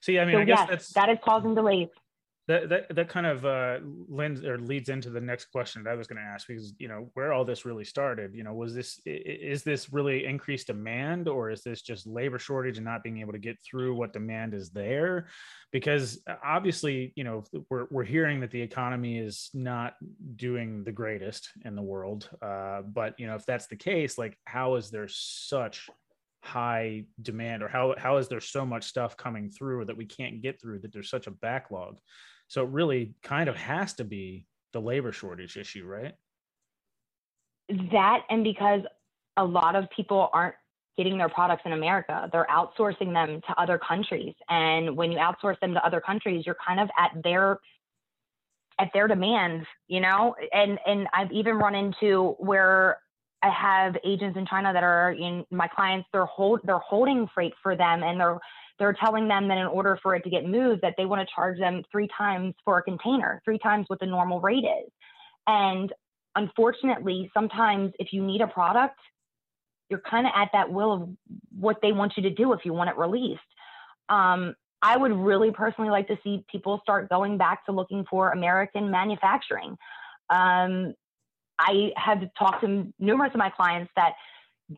See, 0.00 0.20
I 0.20 0.24
mean, 0.24 0.36
so 0.36 0.40
I 0.40 0.44
guess 0.44 0.58
yes, 0.60 0.68
that's 0.70 0.92
that 0.92 1.08
is 1.08 1.18
causing 1.24 1.56
delays 1.56 1.88
that 2.48 2.70
that, 2.70 2.94
that 2.94 3.08
kind 3.10 3.26
of 3.26 3.44
uh, 3.44 3.78
lends 4.08 4.42
or 4.42 4.58
leads 4.58 4.88
into 4.88 5.10
the 5.10 5.20
next 5.20 5.46
question 5.52 5.84
that 5.84 5.90
I 5.90 5.94
was 5.94 6.06
going 6.06 6.16
to 6.16 6.28
ask 6.28 6.48
because 6.48 6.72
you 6.78 6.88
know 6.88 7.10
where 7.12 7.32
all 7.32 7.44
this 7.44 7.66
really 7.66 7.84
started. 7.84 8.34
You 8.34 8.42
know, 8.42 8.54
was 8.54 8.74
this 8.74 9.00
is 9.04 9.62
this 9.62 9.92
really 9.92 10.24
increased 10.24 10.68
demand 10.68 11.28
or 11.28 11.50
is 11.50 11.62
this 11.62 11.82
just 11.82 12.06
labor 12.06 12.38
shortage 12.38 12.78
and 12.78 12.86
not 12.86 13.04
being 13.04 13.20
able 13.20 13.32
to 13.32 13.38
get 13.38 13.58
through 13.62 13.94
what 13.94 14.14
demand 14.14 14.54
is 14.54 14.70
there? 14.70 15.28
Because 15.72 16.20
uh, 16.28 16.36
obviously, 16.42 17.12
you 17.16 17.24
know, 17.24 17.44
we're 17.68 17.86
we're 17.90 18.04
hearing 18.04 18.40
that 18.40 18.50
the 18.50 18.62
economy 18.62 19.18
is 19.18 19.50
not 19.52 19.94
doing 20.36 20.84
the 20.84 20.92
greatest 20.92 21.50
in 21.66 21.76
the 21.76 21.82
world. 21.82 22.30
Uh, 22.40 22.80
but 22.80 23.14
you 23.20 23.26
know, 23.26 23.34
if 23.34 23.44
that's 23.44 23.66
the 23.66 23.76
case, 23.76 24.16
like 24.16 24.38
how 24.46 24.76
is 24.76 24.90
there 24.90 25.08
such 25.08 25.90
high 26.42 27.04
demand 27.20 27.62
or 27.62 27.68
how 27.68 27.94
how 27.98 28.16
is 28.16 28.28
there 28.28 28.40
so 28.40 28.64
much 28.64 28.84
stuff 28.84 29.16
coming 29.16 29.50
through 29.50 29.84
that 29.84 29.96
we 29.96 30.06
can't 30.06 30.40
get 30.40 30.60
through 30.60 30.78
that 30.78 30.92
there's 30.92 31.10
such 31.10 31.26
a 31.26 31.32
backlog 31.32 31.98
so 32.48 32.62
it 32.62 32.70
really 32.70 33.14
kind 33.22 33.48
of 33.48 33.56
has 33.56 33.94
to 33.94 34.04
be 34.04 34.46
the 34.72 34.80
labor 34.80 35.12
shortage 35.12 35.56
issue, 35.56 35.86
right? 35.86 36.14
That 37.92 38.22
and 38.30 38.42
because 38.42 38.80
a 39.36 39.44
lot 39.44 39.76
of 39.76 39.88
people 39.94 40.30
aren't 40.32 40.54
getting 40.96 41.16
their 41.16 41.28
products 41.28 41.62
in 41.64 41.72
America, 41.72 42.28
they're 42.32 42.46
outsourcing 42.50 43.12
them 43.12 43.40
to 43.46 43.60
other 43.60 43.78
countries. 43.78 44.34
And 44.48 44.96
when 44.96 45.12
you 45.12 45.18
outsource 45.18 45.60
them 45.60 45.74
to 45.74 45.86
other 45.86 46.00
countries, 46.00 46.44
you're 46.44 46.56
kind 46.66 46.80
of 46.80 46.88
at 46.98 47.22
their 47.22 47.60
at 48.80 48.90
their 48.94 49.08
demands, 49.08 49.66
you 49.86 50.00
know? 50.00 50.34
And 50.52 50.78
and 50.86 51.06
I've 51.12 51.30
even 51.30 51.56
run 51.56 51.74
into 51.74 52.34
where 52.38 52.98
I 53.42 53.50
have 53.50 53.96
agents 54.04 54.36
in 54.36 54.46
China 54.46 54.72
that 54.72 54.82
are 54.82 55.12
in 55.12 55.44
my 55.50 55.68
clients, 55.68 56.08
they're 56.12 56.26
hold 56.26 56.60
they're 56.64 56.78
holding 56.78 57.28
freight 57.34 57.54
for 57.62 57.76
them 57.76 58.02
and 58.02 58.18
they're 58.18 58.38
they're 58.78 58.96
telling 58.98 59.28
them 59.28 59.48
that 59.48 59.58
in 59.58 59.66
order 59.66 59.98
for 60.02 60.14
it 60.14 60.22
to 60.24 60.30
get 60.30 60.46
moved 60.46 60.82
that 60.82 60.94
they 60.96 61.04
want 61.04 61.26
to 61.26 61.34
charge 61.34 61.58
them 61.58 61.82
three 61.90 62.08
times 62.16 62.54
for 62.64 62.78
a 62.78 62.82
container 62.82 63.40
three 63.44 63.58
times 63.58 63.84
what 63.88 64.00
the 64.00 64.06
normal 64.06 64.40
rate 64.40 64.64
is. 64.64 64.90
And 65.46 65.92
unfortunately 66.36 67.30
sometimes 67.34 67.92
if 67.98 68.12
you 68.12 68.22
need 68.22 68.40
a 68.40 68.46
product 68.46 68.98
you're 69.88 70.00
kind 70.00 70.26
of 70.26 70.32
at 70.36 70.50
that 70.52 70.70
will 70.70 70.92
of 70.92 71.08
what 71.58 71.78
they 71.80 71.92
want 71.92 72.12
you 72.16 72.22
to 72.24 72.30
do 72.30 72.52
if 72.52 72.60
you 72.64 72.72
want 72.72 72.90
it 72.90 72.96
released. 72.96 73.40
Um, 74.08 74.54
i 74.80 74.96
would 74.96 75.12
really 75.12 75.50
personally 75.50 75.90
like 75.90 76.06
to 76.06 76.16
see 76.22 76.44
people 76.50 76.78
start 76.82 77.08
going 77.08 77.36
back 77.36 77.66
to 77.66 77.72
looking 77.72 78.04
for 78.08 78.30
american 78.30 78.90
manufacturing. 78.90 79.76
Um, 80.30 80.94
i 81.58 81.90
have 81.96 82.20
talked 82.38 82.62
to 82.62 82.92
numerous 82.98 83.32
of 83.34 83.38
my 83.38 83.50
clients 83.50 83.90
that 83.96 84.12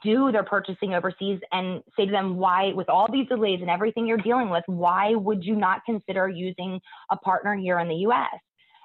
do 0.04 0.30
their 0.30 0.44
purchasing 0.44 0.94
overseas 0.94 1.40
and 1.50 1.82
say 1.96 2.06
to 2.06 2.12
them 2.12 2.36
why 2.36 2.72
with 2.74 2.88
all 2.88 3.10
these 3.10 3.26
delays 3.26 3.60
and 3.60 3.68
everything 3.68 4.06
you're 4.06 4.18
dealing 4.18 4.48
with 4.48 4.62
why 4.66 5.14
would 5.14 5.42
you 5.42 5.56
not 5.56 5.80
consider 5.84 6.28
using 6.28 6.80
a 7.10 7.16
partner 7.16 7.56
here 7.56 7.80
in 7.80 7.88
the 7.88 7.96
US 7.96 8.38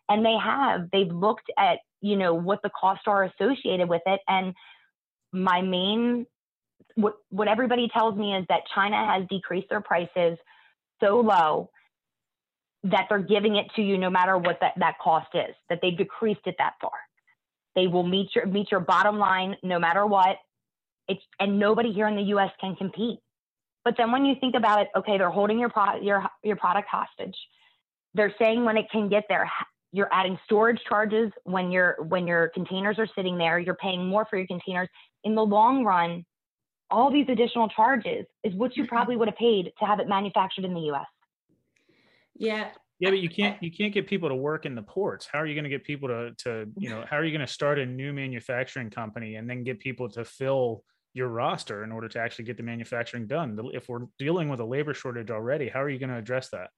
and 0.10 0.26
they 0.26 0.36
have. 0.42 0.90
They've 0.92 1.12
looked 1.12 1.52
at 1.58 1.80
you 2.02 2.16
know 2.16 2.34
what 2.34 2.62
the 2.62 2.70
costs 2.70 3.06
are 3.08 3.24
associated 3.24 3.90
with 3.90 4.02
it. 4.06 4.20
And 4.28 4.54
my 5.32 5.62
main 5.62 6.26
what 6.96 7.16
what 7.30 7.48
everybody 7.48 7.90
tells 7.94 8.16
me 8.16 8.36
is 8.36 8.46
that 8.50 8.62
China 8.74 9.06
has 9.06 9.28
decreased 9.30 9.68
their 9.70 9.82
prices 9.82 10.38
so 11.02 11.20
low 11.20 11.70
that 12.84 13.08
they're 13.10 13.20
giving 13.20 13.56
it 13.56 13.66
to 13.76 13.82
you 13.82 13.98
no 13.98 14.12
matter 14.12 14.38
what 14.38 14.60
that, 14.62 14.74
that 14.78 14.96
cost 15.02 15.30
is 15.34 15.56
that 15.70 15.80
they've 15.82 15.98
decreased 15.98 16.42
it 16.46 16.56
that 16.60 16.74
far. 16.80 16.92
They 17.76 17.88
will 17.88 18.04
meet 18.04 18.36
your 18.36 18.46
meet 18.46 18.72
your 18.72 18.80
bottom 18.80 19.18
line 19.18 19.56
no 19.64 19.80
matter 19.80 20.06
what 20.06 20.38
it's 21.08 21.22
and 21.40 21.60
nobody 21.60 21.92
here 21.92 22.08
in 22.08 22.16
the 22.16 22.24
U.S. 22.24 22.52
can 22.60 22.76
compete. 22.76 23.20
But 23.84 23.96
then 23.98 24.12
when 24.12 24.26
you 24.26 24.36
think 24.40 24.56
about 24.56 24.82
it, 24.82 24.88
okay, 24.98 25.18
they're 25.18 25.30
holding 25.30 25.60
your 25.60 25.70
product 25.70 26.04
your 26.04 26.26
your 26.44 26.56
product 26.56 26.88
hostage. 26.90 27.38
They're 28.14 28.34
saying 28.40 28.64
when 28.64 28.78
it 28.78 28.90
can 28.92 29.10
get 29.10 29.26
there, 29.30 29.50
you're 29.92 30.10
adding 30.12 30.40
storage 30.46 30.80
charges 30.88 31.32
when 31.44 31.72
your 31.72 31.98
when 32.08 32.28
your 32.28 32.50
containers 32.50 32.98
are 32.98 33.08
sitting 33.16 33.38
there. 33.38 33.60
You're 33.60 33.76
paying 33.76 34.08
more 34.08 34.26
for 34.30 34.38
your 34.38 34.48
containers. 34.48 34.90
In 35.24 35.36
the 35.36 35.46
long 35.46 35.84
run, 35.84 36.26
all 36.90 37.12
these 37.12 37.28
additional 37.30 37.70
charges 37.70 38.26
is 38.44 38.54
what 38.56 38.76
you 38.76 38.84
mm-hmm. 38.84 38.96
probably 38.96 39.16
would 39.16 39.28
have 39.28 39.38
paid 39.38 39.72
to 39.80 39.86
have 39.86 40.00
it 40.00 40.08
manufactured 40.08 40.66
in 40.66 40.74
the 40.74 40.82
U.S. 40.82 41.06
Yeah, 42.38 42.70
yeah, 43.00 43.10
but 43.10 43.20
you 43.20 43.30
can't 43.30 43.62
you 43.62 43.72
can't 43.72 43.94
get 43.94 44.08
people 44.08 44.30
to 44.30 44.36
work 44.36 44.66
in 44.66 44.74
the 44.74 44.82
ports. 44.82 45.28
How 45.32 45.40
are 45.40 45.46
you 45.46 45.54
going 45.54 45.66
to 45.66 45.70
get 45.70 45.84
people 45.84 46.08
to 46.08 46.32
to 46.40 46.70
you 46.78 46.90
know 46.90 47.04
how 47.10 47.18
are 47.18 47.26
you 47.26 47.32
going 47.32 47.46
to 47.46 47.52
start 47.52 47.78
a 47.78 47.86
new 47.86 48.14
manufacturing 48.14 48.90
company 48.90 49.36
and 49.36 49.50
then 49.50 49.64
get 49.64 49.80
people 49.80 50.10
to 50.10 50.24
fill 50.24 50.84
your 51.16 51.30
roster 51.30 51.86
in 51.86 51.94
order 51.94 52.10
to 52.10 52.20
actually 52.20 52.44
get 52.44 52.58
the 52.58 52.64
manufacturing 52.64 53.26
done. 53.26 53.58
If 53.74 53.88
we're 53.88 54.02
dealing 54.20 54.50
with 54.50 54.60
a 54.60 54.66
labor 54.66 54.94
shortage 54.94 55.32
already, 55.32 55.70
how 55.70 55.82
are 55.82 55.90
you 55.90 55.98
going 55.98 56.10
to 56.10 56.18
address 56.18 56.50
that? 56.50 56.70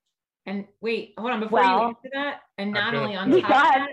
And 0.45 0.65
wait, 0.79 1.15
hold 1.17 1.31
on 1.31 1.39
before 1.39 1.59
well, 1.59 1.79
you 1.79 1.87
answer 1.87 2.09
that. 2.13 2.41
And 2.59 2.71
not 2.71 2.93
only 2.93 3.15
on 3.15 3.31
top 3.31 3.35
of 3.43 3.49
that, 3.49 3.87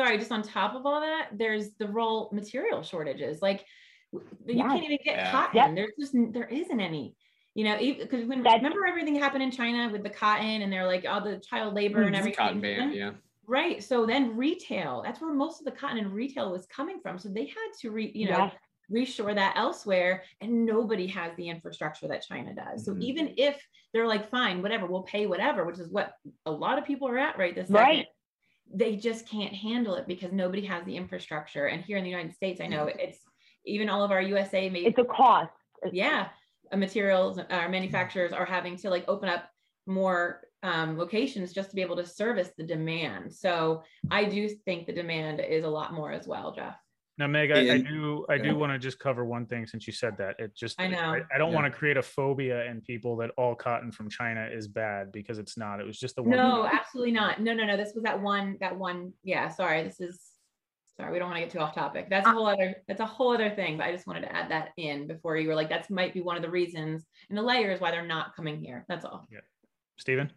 sorry, 0.00 0.16
just 0.16 0.32
on 0.32 0.42
top 0.42 0.74
of 0.74 0.86
all 0.86 1.02
that, 1.02 1.28
there's 1.36 1.74
the 1.78 1.86
raw 1.86 2.28
material 2.32 2.82
shortages. 2.82 3.42
Like 3.42 3.66
you 4.10 4.22
can't 4.56 4.82
even 4.82 4.98
get 5.04 5.16
yeah. 5.16 5.30
cotton. 5.30 5.56
Yep. 5.56 5.74
There's 5.76 5.92
just 6.00 6.32
there 6.32 6.48
isn't 6.48 6.80
any. 6.80 7.14
You 7.54 7.64
know, 7.64 7.76
because 7.78 8.24
when 8.24 8.42
That's, 8.42 8.56
remember 8.56 8.86
everything 8.86 9.16
happened 9.16 9.42
in 9.42 9.50
China 9.50 9.90
with 9.92 10.02
the 10.02 10.08
cotton 10.10 10.62
and 10.62 10.72
they're 10.72 10.86
like 10.86 11.04
all 11.06 11.20
the 11.20 11.38
child 11.38 11.74
labor 11.74 12.02
and 12.02 12.16
everything. 12.16 12.38
Cotton 12.38 12.60
ban, 12.60 12.92
yeah. 12.92 13.10
Right. 13.46 13.82
So 13.82 14.06
then 14.06 14.36
retail, 14.36 15.02
that's 15.04 15.20
where 15.20 15.34
most 15.34 15.60
of 15.60 15.64
the 15.66 15.72
cotton 15.72 15.98
and 15.98 16.12
retail 16.12 16.52
was 16.52 16.64
coming 16.66 17.00
from. 17.02 17.18
So 17.18 17.28
they 17.28 17.46
had 17.46 17.70
to 17.80 17.90
re, 17.90 18.10
you 18.14 18.30
know, 18.30 18.44
yes 18.44 18.54
reshore 18.92 19.34
that 19.34 19.54
elsewhere 19.56 20.22
and 20.40 20.66
nobody 20.66 21.06
has 21.06 21.32
the 21.36 21.48
infrastructure 21.48 22.08
that 22.08 22.24
china 22.26 22.54
does 22.54 22.84
so 22.84 22.92
mm-hmm. 22.92 23.02
even 23.02 23.34
if 23.36 23.64
they're 23.92 24.06
like 24.06 24.30
fine 24.30 24.62
whatever 24.62 24.86
we'll 24.86 25.02
pay 25.02 25.26
whatever 25.26 25.64
which 25.64 25.78
is 25.78 25.88
what 25.88 26.12
a 26.46 26.50
lot 26.50 26.78
of 26.78 26.84
people 26.84 27.08
are 27.08 27.18
at 27.18 27.38
right 27.38 27.54
this 27.54 27.68
second 27.68 27.82
right. 27.82 28.06
they 28.72 28.96
just 28.96 29.28
can't 29.28 29.54
handle 29.54 29.94
it 29.94 30.06
because 30.06 30.32
nobody 30.32 30.64
has 30.64 30.84
the 30.84 30.96
infrastructure 30.96 31.66
and 31.66 31.84
here 31.84 31.96
in 31.96 32.04
the 32.04 32.10
united 32.10 32.34
states 32.34 32.60
i 32.60 32.66
know 32.66 32.86
mm-hmm. 32.86 32.98
it's 32.98 33.18
even 33.66 33.88
all 33.88 34.02
of 34.02 34.10
our 34.10 34.22
usa 34.22 34.68
made 34.68 34.86
it's 34.86 34.98
a 34.98 35.04
cost 35.04 35.50
yeah 35.92 36.28
materials 36.76 37.38
our 37.50 37.68
manufacturers 37.68 38.32
are 38.32 38.44
having 38.44 38.76
to 38.76 38.90
like 38.90 39.04
open 39.08 39.28
up 39.28 39.50
more 39.86 40.42
um, 40.62 40.98
locations 40.98 41.52
just 41.52 41.70
to 41.70 41.76
be 41.76 41.82
able 41.82 41.96
to 41.96 42.06
service 42.06 42.50
the 42.56 42.64
demand 42.64 43.32
so 43.32 43.82
i 44.10 44.24
do 44.24 44.48
think 44.48 44.86
the 44.86 44.92
demand 44.92 45.40
is 45.40 45.64
a 45.64 45.68
lot 45.68 45.92
more 45.92 46.12
as 46.12 46.26
well 46.26 46.52
jeff 46.52 46.76
now, 47.20 47.26
Meg, 47.26 47.52
I, 47.52 47.74
I 47.74 47.78
do 47.78 48.24
I 48.30 48.38
do 48.38 48.56
want 48.56 48.72
to 48.72 48.78
just 48.78 48.98
cover 48.98 49.26
one 49.26 49.44
thing 49.44 49.66
since 49.66 49.86
you 49.86 49.92
said 49.92 50.16
that. 50.16 50.40
It 50.40 50.56
just 50.56 50.80
I 50.80 50.88
know 50.88 50.98
I, 50.98 51.20
I 51.34 51.36
don't 51.36 51.50
yeah. 51.50 51.54
want 51.54 51.70
to 51.70 51.78
create 51.78 51.98
a 51.98 52.02
phobia 52.02 52.64
in 52.64 52.80
people 52.80 53.14
that 53.16 53.30
all 53.36 53.54
cotton 53.54 53.92
from 53.92 54.08
China 54.08 54.48
is 54.50 54.66
bad 54.66 55.12
because 55.12 55.38
it's 55.38 55.58
not. 55.58 55.80
It 55.80 55.86
was 55.86 55.98
just 55.98 56.16
the 56.16 56.22
one. 56.22 56.30
No, 56.30 56.66
absolutely 56.66 57.12
not. 57.12 57.38
No, 57.38 57.52
no, 57.52 57.66
no. 57.66 57.76
This 57.76 57.92
was 57.94 58.04
that 58.04 58.22
one. 58.22 58.56
That 58.60 58.74
one. 58.74 59.12
Yeah. 59.22 59.50
Sorry. 59.50 59.82
This 59.82 60.00
is. 60.00 60.18
Sorry, 60.96 61.12
we 61.12 61.18
don't 61.18 61.28
want 61.28 61.36
to 61.36 61.42
get 61.42 61.50
too 61.50 61.58
off 61.58 61.74
topic. 61.74 62.08
That's 62.08 62.26
a 62.26 62.30
ah. 62.30 62.32
whole 62.32 62.46
other. 62.46 62.76
That's 62.88 63.00
a 63.00 63.06
whole 63.06 63.34
other 63.34 63.50
thing. 63.50 63.76
But 63.76 63.86
I 63.88 63.92
just 63.92 64.06
wanted 64.06 64.22
to 64.22 64.34
add 64.34 64.50
that 64.50 64.70
in 64.78 65.06
before 65.06 65.36
you 65.36 65.48
were 65.48 65.54
like, 65.54 65.68
that 65.68 65.90
might 65.90 66.14
be 66.14 66.22
one 66.22 66.36
of 66.36 66.42
the 66.42 66.50
reasons 66.50 67.04
and 67.28 67.36
the 67.36 67.42
layers 67.42 67.80
why 67.80 67.90
they're 67.90 68.06
not 68.06 68.34
coming 68.34 68.58
here. 68.58 68.86
That's 68.88 69.04
all. 69.04 69.26
Yeah. 69.30 69.40
Stephen. 69.98 70.32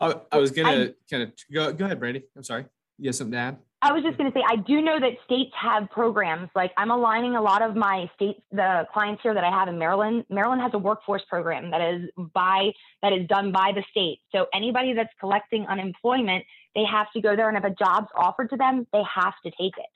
I, 0.00 0.14
I 0.32 0.38
was 0.38 0.50
gonna 0.50 0.90
kind 1.08 1.22
of 1.22 1.32
go. 1.54 1.72
Go 1.72 1.84
ahead, 1.84 2.00
Brandy. 2.00 2.24
I'm 2.36 2.42
sorry. 2.42 2.66
You 2.98 3.08
have 3.08 3.14
something 3.14 3.32
to 3.32 3.38
add? 3.38 3.58
I 3.80 3.92
was 3.92 4.02
just 4.02 4.18
going 4.18 4.30
to 4.30 4.36
say, 4.36 4.42
I 4.46 4.56
do 4.56 4.82
know 4.82 4.98
that 4.98 5.12
states 5.24 5.52
have 5.54 5.88
programs. 5.90 6.48
Like 6.56 6.72
I'm 6.76 6.90
aligning 6.90 7.36
a 7.36 7.42
lot 7.42 7.62
of 7.62 7.76
my 7.76 8.10
states, 8.16 8.40
the 8.50 8.86
clients 8.92 9.22
here 9.22 9.34
that 9.34 9.44
I 9.44 9.50
have 9.50 9.68
in 9.68 9.78
Maryland. 9.78 10.24
Maryland 10.28 10.60
has 10.62 10.72
a 10.74 10.78
workforce 10.78 11.22
program 11.28 11.70
that 11.70 11.80
is 11.80 12.10
by 12.34 12.72
that 13.02 13.12
is 13.12 13.28
done 13.28 13.52
by 13.52 13.70
the 13.72 13.84
state. 13.90 14.18
So 14.32 14.46
anybody 14.52 14.94
that's 14.94 15.12
collecting 15.20 15.64
unemployment, 15.66 16.44
they 16.74 16.84
have 16.84 17.06
to 17.12 17.20
go 17.20 17.36
there, 17.36 17.48
and 17.48 17.56
if 17.56 17.64
a 17.64 17.74
job's 17.74 18.08
offered 18.16 18.50
to 18.50 18.56
them, 18.56 18.84
they 18.92 19.02
have 19.14 19.34
to 19.44 19.50
take 19.52 19.74
it. 19.78 19.86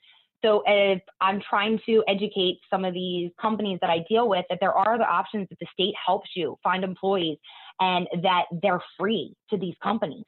So 0.44 0.62
if 0.66 1.02
I'm 1.20 1.40
trying 1.40 1.80
to 1.86 2.04
educate 2.06 2.58
some 2.70 2.84
of 2.84 2.94
these 2.94 3.30
companies 3.40 3.78
that 3.80 3.90
I 3.90 4.04
deal 4.08 4.28
with 4.28 4.44
that 4.48 4.58
there 4.60 4.72
are 4.72 4.94
other 4.94 5.04
options 5.04 5.48
that 5.50 5.58
the 5.58 5.66
state 5.72 5.94
helps 6.04 6.30
you 6.34 6.56
find 6.62 6.84
employees 6.84 7.38
and 7.80 8.08
that 8.22 8.44
they're 8.60 8.82
free 8.98 9.34
to 9.50 9.56
these 9.56 9.74
companies. 9.82 10.24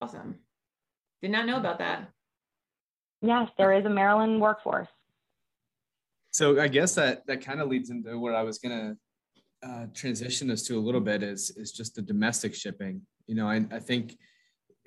Awesome. 0.00 0.36
Did 1.24 1.30
not 1.30 1.46
know 1.46 1.56
about 1.56 1.78
that. 1.78 2.10
Yes, 3.22 3.48
there 3.56 3.72
is 3.72 3.86
a 3.86 3.88
Maryland 3.88 4.42
workforce. 4.42 4.88
So 6.32 6.60
I 6.60 6.68
guess 6.68 6.94
that 6.96 7.26
that 7.28 7.40
kind 7.40 7.62
of 7.62 7.68
leads 7.68 7.88
into 7.88 8.18
what 8.18 8.34
I 8.34 8.42
was 8.42 8.58
gonna 8.58 8.98
uh, 9.62 9.86
transition 9.94 10.50
us 10.50 10.64
to 10.64 10.76
a 10.76 10.84
little 10.86 11.00
bit 11.00 11.22
is 11.22 11.48
is 11.56 11.72
just 11.72 11.94
the 11.94 12.02
domestic 12.02 12.54
shipping. 12.54 13.00
You 13.26 13.36
know, 13.36 13.48
I, 13.48 13.64
I 13.72 13.78
think 13.78 14.18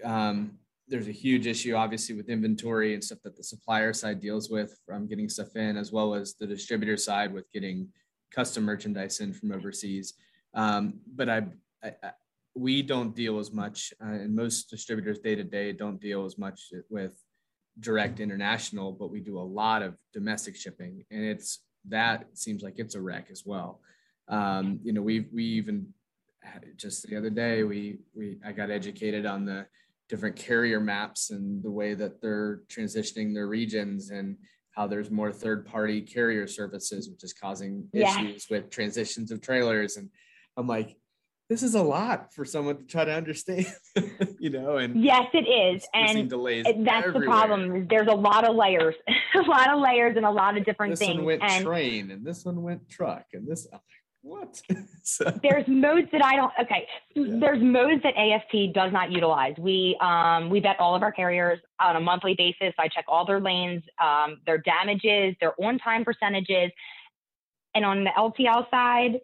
um, 0.03 0.59
there's 0.87 1.07
a 1.07 1.11
huge 1.11 1.47
issue, 1.47 1.73
obviously, 1.73 2.15
with 2.15 2.29
inventory 2.29 2.93
and 2.93 3.03
stuff 3.03 3.17
that 3.23 3.35
the 3.35 3.43
supplier 3.43 3.91
side 3.91 4.21
deals 4.21 4.47
with 4.47 4.77
from 4.85 5.07
getting 5.07 5.29
stuff 5.29 5.55
in, 5.55 5.75
as 5.75 5.91
well 5.91 6.13
as 6.13 6.35
the 6.35 6.45
distributor 6.45 6.97
side 6.97 7.33
with 7.33 7.51
getting 7.51 7.87
custom 8.31 8.63
merchandise 8.63 9.21
in 9.21 9.33
from 9.33 9.51
overseas. 9.51 10.13
Um, 10.53 10.99
but 11.15 11.29
I, 11.29 11.47
I, 11.83 11.93
I, 12.03 12.11
we 12.57 12.81
don't 12.81 13.15
deal 13.15 13.39
as 13.39 13.51
much, 13.51 13.93
uh, 14.03 14.07
and 14.07 14.35
most 14.35 14.69
distributors 14.69 15.19
day 15.19 15.35
to 15.35 15.43
day 15.43 15.71
don't 15.71 16.01
deal 16.01 16.25
as 16.25 16.37
much 16.37 16.73
with 16.89 17.13
direct 17.79 18.19
international, 18.19 18.91
but 18.91 19.11
we 19.11 19.19
do 19.19 19.37
a 19.37 19.41
lot 19.61 19.83
of 19.83 19.95
domestic 20.13 20.55
shipping, 20.55 21.05
and 21.11 21.23
it's 21.23 21.63
that 21.89 22.25
seems 22.33 22.63
like 22.63 22.79
it's 22.79 22.95
a 22.95 23.01
wreck 23.01 23.27
as 23.31 23.43
well. 23.45 23.81
Um, 24.27 24.79
you 24.83 24.91
know, 24.91 25.01
we 25.01 25.27
we 25.33 25.43
even 25.43 25.87
just 26.75 27.07
the 27.07 27.15
other 27.15 27.29
day 27.29 27.63
we 27.63 27.99
we 28.15 28.37
I 28.45 28.51
got 28.51 28.71
educated 28.71 29.25
on 29.25 29.45
the 29.45 29.67
different 30.09 30.35
carrier 30.35 30.79
maps 30.79 31.29
and 31.29 31.61
the 31.61 31.71
way 31.71 31.93
that 31.93 32.21
they're 32.21 32.61
transitioning 32.69 33.33
their 33.33 33.47
regions 33.47 34.09
and 34.09 34.37
how 34.71 34.87
there's 34.87 35.11
more 35.11 35.31
third 35.31 35.65
party 35.65 36.01
carrier 36.01 36.47
services, 36.47 37.09
which 37.09 37.23
is 37.23 37.33
causing 37.33 37.87
yeah. 37.93 38.19
issues 38.19 38.47
with 38.49 38.69
transitions 38.69 39.31
of 39.31 39.41
trailers. 39.41 39.97
And 39.97 40.09
I'm 40.55 40.67
like, 40.67 40.95
this 41.49 41.63
is 41.63 41.75
a 41.75 41.81
lot 41.81 42.33
for 42.33 42.43
someone 42.43 42.77
to 42.77 42.83
try 42.83 43.05
to 43.05 43.13
understand, 43.13 43.67
you 44.39 44.49
know. 44.49 44.77
And 44.77 45.01
yes, 45.01 45.27
it 45.33 45.47
is, 45.47 45.87
and 45.93 46.29
delays 46.29 46.65
that's 46.65 47.07
everywhere. 47.07 47.21
the 47.21 47.25
problem. 47.25 47.87
There's 47.89 48.07
a 48.07 48.15
lot 48.15 48.45
of 48.45 48.55
layers, 48.55 48.95
a 49.35 49.49
lot 49.49 49.69
of 49.69 49.81
layers, 49.81 50.17
and 50.17 50.25
a 50.25 50.31
lot 50.31 50.57
of 50.57 50.65
different 50.65 50.93
this 50.93 50.99
things. 50.99 51.11
This 51.11 51.17
one 51.17 51.25
went 51.25 51.43
and 51.43 51.65
train, 51.65 52.11
and 52.11 52.25
this 52.25 52.43
one 52.43 52.61
went 52.63 52.89
truck, 52.89 53.25
and 53.33 53.47
this. 53.47 53.65
I'm 53.71 53.75
like, 53.75 53.81
what? 54.23 54.61
so. 55.03 55.39
There's 55.41 55.65
modes 55.69 56.09
that 56.11 56.23
I 56.23 56.35
don't. 56.35 56.51
Okay, 56.63 56.87
yeah. 57.15 57.37
there's 57.39 57.63
modes 57.63 58.03
that 58.03 58.15
AFP 58.15 58.73
does 58.73 58.91
not 58.91 59.11
utilize. 59.11 59.55
We 59.57 59.97
um 60.01 60.49
we 60.49 60.59
vet 60.59 60.77
all 60.79 60.95
of 60.95 61.01
our 61.01 61.13
carriers 61.13 61.59
on 61.79 61.95
a 61.95 62.01
monthly 62.01 62.35
basis. 62.37 62.73
I 62.77 62.89
check 62.89 63.05
all 63.07 63.25
their 63.25 63.39
lanes, 63.39 63.83
um, 64.03 64.41
their 64.45 64.57
damages, 64.57 65.35
their 65.39 65.53
on 65.63 65.79
time 65.79 66.03
percentages, 66.03 66.71
and 67.73 67.85
on 67.85 68.03
the 68.03 68.11
LTL 68.17 68.69
side 68.69 69.21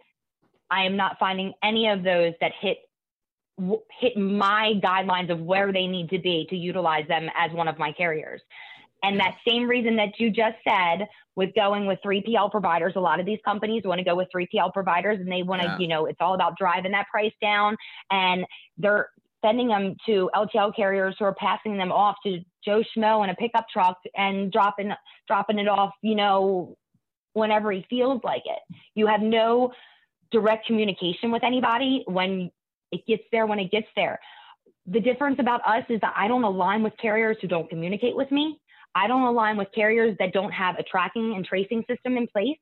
I 0.70 0.86
am 0.86 0.98
not 0.98 1.18
finding 1.20 1.54
any 1.64 1.88
of 1.88 2.04
those 2.04 2.34
that 2.42 2.52
hit 2.60 2.78
hit 4.00 4.18
my 4.18 4.74
guidelines 4.84 5.32
of 5.32 5.40
where 5.40 5.72
they 5.72 5.86
need 5.86 6.10
to 6.10 6.18
be 6.18 6.48
to 6.50 6.56
utilize 6.56 7.08
them 7.08 7.30
as 7.38 7.52
one 7.52 7.68
of 7.68 7.78
my 7.78 7.92
carriers. 7.92 8.42
And 9.04 9.20
that 9.20 9.36
same 9.48 9.68
reason 9.68 9.98
that 9.98 10.18
you 10.18 10.32
just 10.32 10.56
said 10.68 11.08
with 11.36 11.54
going 11.56 11.86
with 11.86 12.00
3PL 12.04 12.50
providers, 12.52 12.94
a 12.96 13.00
lot 13.00 13.20
of 13.20 13.26
these 13.26 13.40
companies 13.46 13.84
want 13.86 14.00
to 14.00 14.06
go 14.06 14.16
with 14.16 14.30
3PL 14.36 14.74
providers 14.74 15.20
and 15.20 15.32
they 15.32 15.44
want 15.44 15.62
to, 15.62 15.68
yeah. 15.68 15.78
you 15.78 15.88
know, 15.88 16.06
it's 16.06 16.20
all 16.22 16.36
about 16.36 16.58
driving 16.58 16.94
that 16.94 17.08
price 17.10 17.34
down 17.42 17.76
and 18.10 18.46
they're 18.78 19.10
sending 19.44 19.68
them 19.68 19.96
to 20.06 20.30
LTL 20.34 20.74
carriers 20.76 21.16
who 21.20 21.26
are 21.26 21.36
passing 21.36 21.78
them 21.78 21.92
off 21.92 22.16
to 22.26 22.40
Joe 22.64 22.82
Schmo 22.96 23.24
in 23.26 23.30
a 23.30 23.36
pickup 23.36 23.68
truck 23.68 23.98
and 24.16 24.52
dropping 24.52 24.92
dropping 25.28 25.60
it 25.60 25.68
off, 25.68 25.92
you 26.02 26.16
know, 26.16 26.78
whenever 27.34 27.72
he 27.72 27.86
feels 27.90 28.22
like 28.24 28.44
it. 28.46 28.60
You 28.96 29.08
have 29.08 29.22
no 29.22 29.74
direct 30.34 30.68
communication 30.68 31.32
with 31.32 31.44
anybody 31.44 32.04
when 32.08 32.52
it 32.92 33.06
gets 33.08 33.24
there 33.32 33.46
when 33.46 33.60
it 33.60 33.72
gets 33.72 33.88
there. 33.96 34.20
The 34.88 35.00
difference 35.00 35.38
about 35.40 35.62
us 35.66 35.86
is 35.90 36.02
that 36.02 36.14
I 36.18 36.28
don't 36.28 36.44
align 36.44 36.84
with 36.84 36.94
carriers 37.02 37.38
who 37.42 37.48
don't 37.48 37.70
communicate 37.70 38.16
with 38.16 38.30
me. 38.32 38.60
I 38.94 39.08
don't 39.08 39.24
align 39.24 39.56
with 39.56 39.70
carriers 39.74 40.18
that 40.20 40.34
don't 40.34 40.52
have 40.52 40.78
a 40.78 40.84
tracking 40.84 41.34
and 41.36 41.46
tracing 41.46 41.86
system 41.90 42.18
in 42.18 42.28
place. 42.28 42.58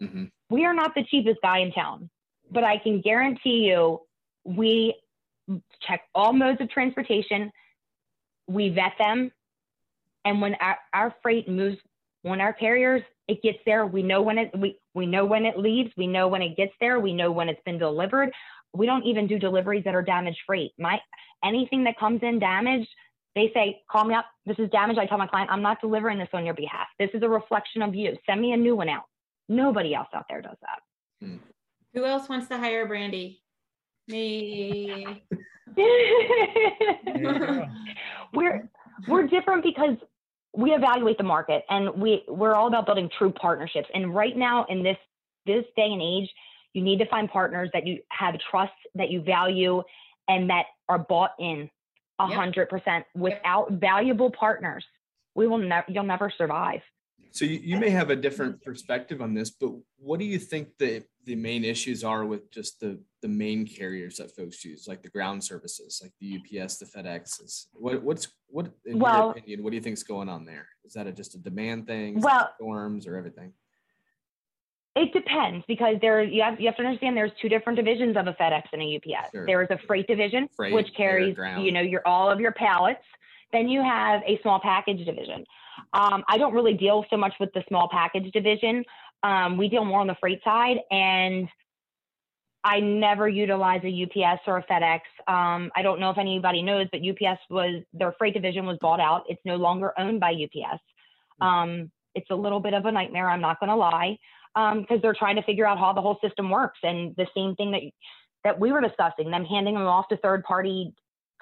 Mm-hmm. 0.00 0.24
We 0.48 0.64
are 0.64 0.74
not 0.74 0.94
the 0.94 1.04
cheapest 1.04 1.40
guy 1.42 1.58
in 1.58 1.72
town, 1.72 2.08
but 2.50 2.64
I 2.64 2.78
can 2.78 3.02
guarantee 3.02 3.68
you 3.68 4.00
we 4.44 4.94
check 5.86 6.02
all 6.14 6.32
modes 6.32 6.60
of 6.60 6.70
transportation, 6.70 7.52
we 8.48 8.70
vet 8.70 8.92
them, 8.98 9.30
and 10.24 10.40
when 10.40 10.54
our, 10.60 10.78
our 10.92 11.14
freight 11.22 11.48
moves, 11.48 11.78
when 12.22 12.40
our 12.40 12.52
carriers 12.52 13.02
it 13.30 13.42
gets 13.42 13.58
there. 13.64 13.86
We 13.86 14.02
know 14.02 14.22
when 14.22 14.38
it 14.38 14.50
we 14.58 14.76
we 14.94 15.06
know 15.06 15.24
when 15.24 15.44
it 15.44 15.56
leaves. 15.56 15.90
We 15.96 16.08
know 16.08 16.26
when 16.26 16.42
it 16.42 16.56
gets 16.56 16.72
there. 16.80 16.98
We 16.98 17.14
know 17.14 17.30
when 17.30 17.48
it's 17.48 17.62
been 17.64 17.78
delivered. 17.78 18.32
We 18.72 18.86
don't 18.86 19.04
even 19.04 19.26
do 19.26 19.38
deliveries 19.38 19.84
that 19.84 19.94
are 19.94 20.02
damage 20.02 20.36
free. 20.46 20.72
My 20.78 20.98
anything 21.44 21.84
that 21.84 21.98
comes 21.98 22.20
in 22.22 22.40
damaged, 22.40 22.88
they 23.34 23.50
say, 23.54 23.82
call 23.90 24.04
me 24.04 24.14
up. 24.14 24.26
This 24.46 24.58
is 24.58 24.68
damaged. 24.70 24.98
I 24.98 25.06
tell 25.06 25.18
my 25.18 25.28
client, 25.28 25.50
I'm 25.50 25.62
not 25.62 25.80
delivering 25.80 26.18
this 26.18 26.28
on 26.32 26.44
your 26.44 26.54
behalf. 26.54 26.88
This 26.98 27.10
is 27.14 27.22
a 27.22 27.28
reflection 27.28 27.82
of 27.82 27.94
you. 27.94 28.16
Send 28.26 28.40
me 28.40 28.52
a 28.52 28.56
new 28.56 28.74
one 28.74 28.88
out. 28.88 29.04
Nobody 29.48 29.94
else 29.94 30.08
out 30.14 30.26
there 30.28 30.42
does 30.42 30.56
that. 30.62 30.80
Hmm. 31.24 31.36
Who 31.94 32.04
else 32.04 32.28
wants 32.28 32.48
to 32.48 32.58
hire 32.58 32.86
Brandy? 32.86 33.42
Me. 34.08 35.22
we're 38.34 38.68
we're 39.06 39.26
different 39.28 39.62
because 39.62 39.96
we 40.56 40.72
evaluate 40.72 41.18
the 41.18 41.24
market 41.24 41.64
and 41.68 41.90
we 42.00 42.24
we're 42.28 42.54
all 42.54 42.68
about 42.68 42.86
building 42.86 43.10
true 43.16 43.32
partnerships. 43.32 43.88
And 43.94 44.14
right 44.14 44.36
now 44.36 44.66
in 44.68 44.82
this 44.82 44.96
this 45.46 45.64
day 45.76 45.86
and 45.92 46.02
age 46.02 46.30
you 46.72 46.82
need 46.82 46.98
to 46.98 47.06
find 47.06 47.28
partners 47.28 47.70
that 47.72 47.86
you 47.86 48.00
have 48.10 48.34
trust 48.50 48.72
that 48.94 49.10
you 49.10 49.22
value 49.22 49.82
and 50.28 50.50
that 50.50 50.66
are 50.88 50.98
bought 50.98 51.32
in 51.38 51.68
a 52.18 52.26
hundred 52.26 52.68
percent 52.68 53.04
without 53.14 53.72
valuable 53.72 54.30
partners. 54.30 54.84
We 55.34 55.46
will 55.46 55.58
never 55.58 55.86
you'll 55.88 56.04
never 56.04 56.32
survive 56.36 56.80
so 57.30 57.44
you, 57.44 57.60
you 57.62 57.76
may 57.78 57.90
have 57.90 58.10
a 58.10 58.16
different 58.16 58.62
perspective 58.62 59.20
on 59.20 59.34
this, 59.34 59.50
but 59.50 59.72
what 59.98 60.18
do 60.18 60.26
you 60.26 60.38
think 60.38 60.68
the 60.78 61.02
the 61.24 61.34
main 61.34 61.64
issues 61.64 62.02
are 62.02 62.24
with 62.24 62.50
just 62.50 62.80
the 62.80 62.98
the 63.22 63.28
main 63.28 63.66
carriers 63.66 64.16
that 64.16 64.34
folks 64.34 64.64
use, 64.64 64.88
like 64.88 65.02
the 65.02 65.08
ground 65.08 65.42
services, 65.42 66.00
like 66.02 66.12
the 66.20 66.38
UPS, 66.38 66.78
the 66.78 66.86
FedExes? 66.86 67.66
What 67.72 68.02
what's 68.02 68.28
what 68.48 68.70
in 68.84 68.98
well, 68.98 69.26
your 69.26 69.30
opinion? 69.32 69.62
What 69.62 69.70
do 69.70 69.76
you 69.76 69.82
think 69.82 69.94
is 69.94 70.02
going 70.02 70.28
on 70.28 70.44
there? 70.44 70.66
Is 70.84 70.94
that 70.94 71.06
a, 71.06 71.12
just 71.12 71.34
a 71.34 71.38
demand 71.38 71.86
thing? 71.86 72.20
Well, 72.20 72.50
storms 72.56 73.06
or 73.06 73.16
everything. 73.16 73.52
It 74.96 75.12
depends 75.12 75.64
because 75.68 75.96
there 76.00 76.22
you 76.22 76.42
have 76.42 76.60
you 76.60 76.66
have 76.66 76.76
to 76.76 76.82
understand 76.82 77.16
there's 77.16 77.30
two 77.40 77.48
different 77.48 77.76
divisions 77.76 78.16
of 78.16 78.26
a 78.26 78.32
FedEx 78.32 78.64
and 78.72 78.82
a 78.82 78.96
UPS. 78.96 79.30
Sure. 79.32 79.46
There 79.46 79.62
is 79.62 79.68
a 79.70 79.78
freight 79.86 80.08
division 80.08 80.48
freight, 80.56 80.74
which 80.74 80.88
carries 80.96 81.36
you 81.60 81.70
know 81.70 81.80
your 81.80 82.02
all 82.06 82.28
of 82.30 82.40
your 82.40 82.52
pallets. 82.52 83.04
Then 83.52 83.68
you 83.68 83.82
have 83.82 84.22
a 84.26 84.40
small 84.42 84.60
package 84.60 85.04
division. 85.04 85.44
Um, 85.92 86.24
I 86.28 86.38
don't 86.38 86.54
really 86.54 86.74
deal 86.74 87.04
so 87.10 87.16
much 87.16 87.34
with 87.40 87.50
the 87.52 87.64
small 87.68 87.88
package 87.90 88.30
division. 88.32 88.84
Um, 89.22 89.56
we 89.56 89.68
deal 89.68 89.84
more 89.84 90.00
on 90.00 90.06
the 90.06 90.16
freight 90.20 90.40
side, 90.44 90.78
and 90.90 91.48
I 92.62 92.80
never 92.80 93.28
utilize 93.28 93.80
a 93.84 94.02
UPS 94.04 94.42
or 94.46 94.58
a 94.58 94.64
FedEx. 94.64 95.00
Um, 95.26 95.70
I 95.74 95.82
don't 95.82 95.98
know 95.98 96.10
if 96.10 96.18
anybody 96.18 96.62
knows, 96.62 96.86
but 96.92 97.00
UPS 97.00 97.40
was 97.48 97.82
their 97.92 98.12
freight 98.18 98.34
division 98.34 98.66
was 98.66 98.78
bought 98.80 99.00
out. 99.00 99.24
It's 99.28 99.40
no 99.44 99.56
longer 99.56 99.92
owned 99.98 100.20
by 100.20 100.32
UPS. 100.32 100.80
Hmm. 101.40 101.46
Um, 101.46 101.90
it's 102.14 102.30
a 102.30 102.34
little 102.34 102.60
bit 102.60 102.74
of 102.74 102.84
a 102.86 102.92
nightmare. 102.92 103.30
I'm 103.30 103.40
not 103.40 103.60
going 103.60 103.70
to 103.70 103.76
lie, 103.76 104.18
because 104.54 104.86
um, 104.90 105.00
they're 105.02 105.14
trying 105.14 105.36
to 105.36 105.42
figure 105.42 105.66
out 105.66 105.78
how 105.78 105.92
the 105.92 106.00
whole 106.00 106.18
system 106.22 106.50
works. 106.50 106.78
And 106.82 107.14
the 107.16 107.26
same 107.34 107.54
thing 107.56 107.70
that 107.72 107.82
that 108.42 108.58
we 108.58 108.72
were 108.72 108.80
discussing, 108.80 109.30
them 109.30 109.44
handing 109.44 109.74
them 109.74 109.86
off 109.86 110.08
to 110.08 110.16
third 110.18 110.44
party 110.44 110.94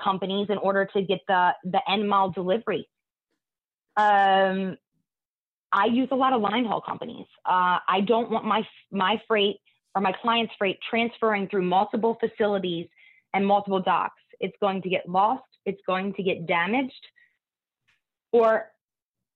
companies 0.03 0.49
in 0.51 0.59
order 0.59 0.89
to 0.95 1.03
get 1.03 1.21
the 1.27 1.53
the 1.65 1.81
end 1.89 2.09
mile 2.09 2.31
delivery. 2.31 2.89
Um, 3.99 4.79
I 5.73 5.87
use 5.87 6.09
a 6.13 6.15
lot 6.15 6.33
of 6.33 6.41
line 6.41 6.65
haul 6.65 6.81
companies. 6.81 7.27
Uh, 7.45 7.79
I 7.87 8.01
don't 8.07 8.31
want 8.31 8.45
my 8.45 8.63
my 8.91 9.21
freight 9.27 9.57
or 9.95 10.01
my 10.01 10.13
client's 10.23 10.55
freight 10.57 10.79
transferring 10.89 11.49
through 11.49 11.63
multiple 11.63 12.17
facilities 12.21 12.87
and 13.35 13.47
multiple 13.47 13.81
docks. 13.81 14.23
It's 14.41 14.57
going 14.61 14.83
to 14.83 14.89
get 14.89 15.09
lost. 15.09 15.43
It's 15.67 15.81
going 15.87 16.15
to 16.15 16.23
get 16.23 16.47
damaged, 16.47 16.93
or 18.33 18.71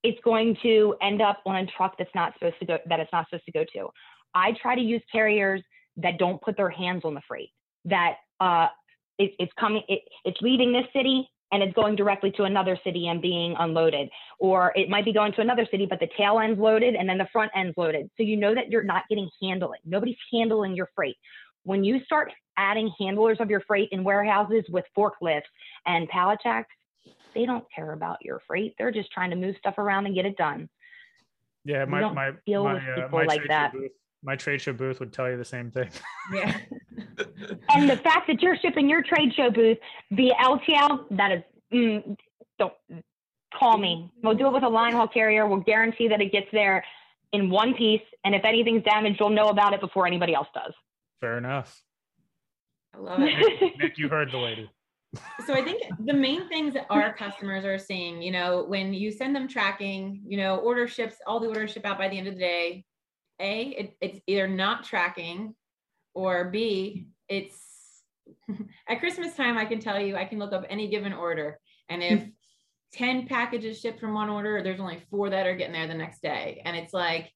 it's 0.03 0.20
going 0.25 0.57
to 0.62 0.94
end 1.03 1.20
up 1.20 1.40
on 1.44 1.57
a 1.57 1.66
truck 1.66 1.96
that's 1.98 2.14
not 2.14 2.33
supposed 2.35 2.59
to 2.61 2.66
go 2.66 2.79
that 2.87 3.01
it's 3.01 3.12
not 3.12 3.27
supposed 3.29 3.44
to 3.46 3.53
go 3.53 3.64
to. 3.75 3.88
I 4.35 4.53
try 4.62 4.77
to 4.77 4.81
use 4.81 5.03
carriers 5.11 5.61
that 5.96 6.18
don't 6.18 6.40
put 6.40 6.57
their 6.57 6.70
hands 6.70 7.03
on 7.05 7.14
the 7.14 7.22
freight. 7.27 7.51
That 7.85 8.14
uh, 8.40 8.68
it, 9.18 9.33
it's 9.40 9.53
coming. 9.59 9.83
It, 9.88 10.03
it's 10.25 10.40
leaving 10.40 10.72
this 10.72 10.87
city 10.94 11.29
and 11.52 11.62
it's 11.62 11.74
going 11.74 11.94
directly 11.94 12.30
to 12.32 12.44
another 12.44 12.78
city 12.82 13.08
and 13.08 13.20
being 13.20 13.54
unloaded. 13.58 14.08
Or 14.38 14.72
it 14.74 14.88
might 14.88 15.04
be 15.04 15.12
going 15.12 15.32
to 15.34 15.42
another 15.42 15.66
city, 15.70 15.86
but 15.88 16.00
the 16.00 16.08
tail 16.16 16.40
end's 16.40 16.58
loaded 16.58 16.94
and 16.94 17.08
then 17.08 17.18
the 17.18 17.28
front 17.32 17.52
end's 17.54 17.76
loaded. 17.76 18.10
So 18.16 18.22
you 18.22 18.36
know 18.36 18.54
that 18.54 18.70
you're 18.70 18.82
not 18.82 19.04
getting 19.08 19.28
handling. 19.40 19.80
Nobody's 19.84 20.16
handling 20.32 20.74
your 20.74 20.88
freight. 20.96 21.16
When 21.64 21.84
you 21.84 22.02
start 22.04 22.32
adding 22.56 22.90
handlers 22.98 23.36
of 23.38 23.50
your 23.50 23.60
freight 23.60 23.90
in 23.92 24.02
warehouses 24.02 24.64
with 24.68 24.84
forklifts 24.96 25.42
and 25.86 26.08
pallet 26.08 26.40
jacks, 26.42 26.70
they 27.34 27.46
don't 27.46 27.64
care 27.74 27.92
about 27.92 28.18
your 28.22 28.40
freight. 28.46 28.74
They're 28.78 28.90
just 28.90 29.10
trying 29.12 29.30
to 29.30 29.36
move 29.36 29.54
stuff 29.58 29.78
around 29.78 30.06
and 30.06 30.14
get 30.14 30.26
it 30.26 30.36
done. 30.36 30.68
Yeah, 31.64 31.84
my 31.84 32.00
my 32.12 32.32
my, 32.42 32.76
uh, 33.02 33.06
uh, 33.06 33.24
like 33.26 33.42
that. 33.48 33.72
Booth, 33.72 33.92
my 34.22 34.37
trade 34.37 34.61
show 34.61 34.72
booth 34.72 35.00
would 35.00 35.12
tell 35.12 35.30
you 35.30 35.37
the 35.37 35.44
same 35.44 35.70
thing. 35.70 35.90
Yeah. 36.32 36.56
and 37.74 37.90
the 37.90 37.96
fact 37.96 38.28
that 38.28 38.40
you're 38.40 38.56
shipping 38.56 38.88
your 38.88 39.02
trade 39.02 39.35
show 39.35 39.50
booth 39.50 39.78
via 40.12 40.35
LTL, 40.35 41.04
that 41.11 41.32
is, 41.32 41.42
mm, 41.72 42.16
don't 42.58 42.72
call 43.58 43.78
me. 43.78 44.11
We'll 44.22 44.35
do 44.35 44.46
it 44.46 44.52
with 44.52 44.62
a 44.62 44.68
line 44.68 44.92
haul 44.92 45.08
carrier. 45.08 45.46
We'll 45.46 45.61
guarantee 45.61 46.08
that 46.08 46.20
it 46.20 46.32
gets 46.32 46.46
there 46.52 46.85
in 47.32 47.50
one 47.50 47.74
piece. 47.74 48.02
And 48.24 48.35
if 48.35 48.44
anything's 48.44 48.85
damaged, 48.85 49.18
you'll 49.18 49.30
know 49.30 49.48
about 49.48 49.72
it 49.74 49.80
before 49.80 50.06
anybody 50.06 50.35
else 50.35 50.48
does. 50.54 50.72
Fair 51.20 51.38
enough. 51.38 51.82
I 52.94 52.98
love 52.98 53.20
it. 53.20 53.61
Nick, 53.61 53.78
Nick 53.78 53.98
you 53.98 54.08
heard 54.08 54.30
the 54.30 54.38
lady. 54.38 54.70
so 55.46 55.52
I 55.52 55.62
think 55.62 55.82
the 56.04 56.12
main 56.12 56.48
things 56.48 56.74
that 56.74 56.87
our 56.88 57.12
customers 57.12 57.64
are 57.64 57.78
seeing, 57.78 58.22
you 58.22 58.32
know, 58.32 58.64
when 58.66 58.94
you 58.94 59.11
send 59.11 59.37
them 59.37 59.46
tracking, 59.46 60.22
you 60.26 60.38
know, 60.38 60.56
order 60.56 60.88
ships, 60.88 61.16
all 61.26 61.38
the 61.38 61.48
orders 61.48 61.72
ship 61.72 61.85
out 61.85 61.98
by 61.98 62.08
the 62.08 62.16
end 62.16 62.28
of 62.28 62.35
the 62.35 62.40
day. 62.40 62.85
A, 63.42 63.62
it, 63.68 63.96
it's 64.00 64.20
either 64.26 64.48
not 64.48 64.85
tracking, 64.85 65.55
or 66.14 66.50
B, 66.50 67.09
it's 67.28 67.57
at 68.88 69.00
Christmas 69.00 69.35
time. 69.35 69.59
I 69.59 69.64
can 69.64 69.81
tell 69.81 70.00
you, 70.00 70.16
I 70.16 70.24
can 70.24 70.38
look 70.38 70.52
up 70.52 70.64
any 70.70 70.88
given 70.88 71.12
order, 71.12 71.59
and 71.88 72.02
if 72.02 72.24
10 72.94 73.26
packages 73.26 73.81
shipped 73.81 74.00
from 74.00 74.14
one 74.14 74.28
order, 74.28 74.62
there's 74.62 74.81
only 74.81 75.02
four 75.11 75.31
that 75.31 75.46
are 75.46 75.57
getting 75.57 75.72
there 75.72 75.88
the 75.88 75.94
next 75.94 76.22
day, 76.22 76.62
and 76.64 76.76
it's 76.76 76.92
like, 76.92 77.33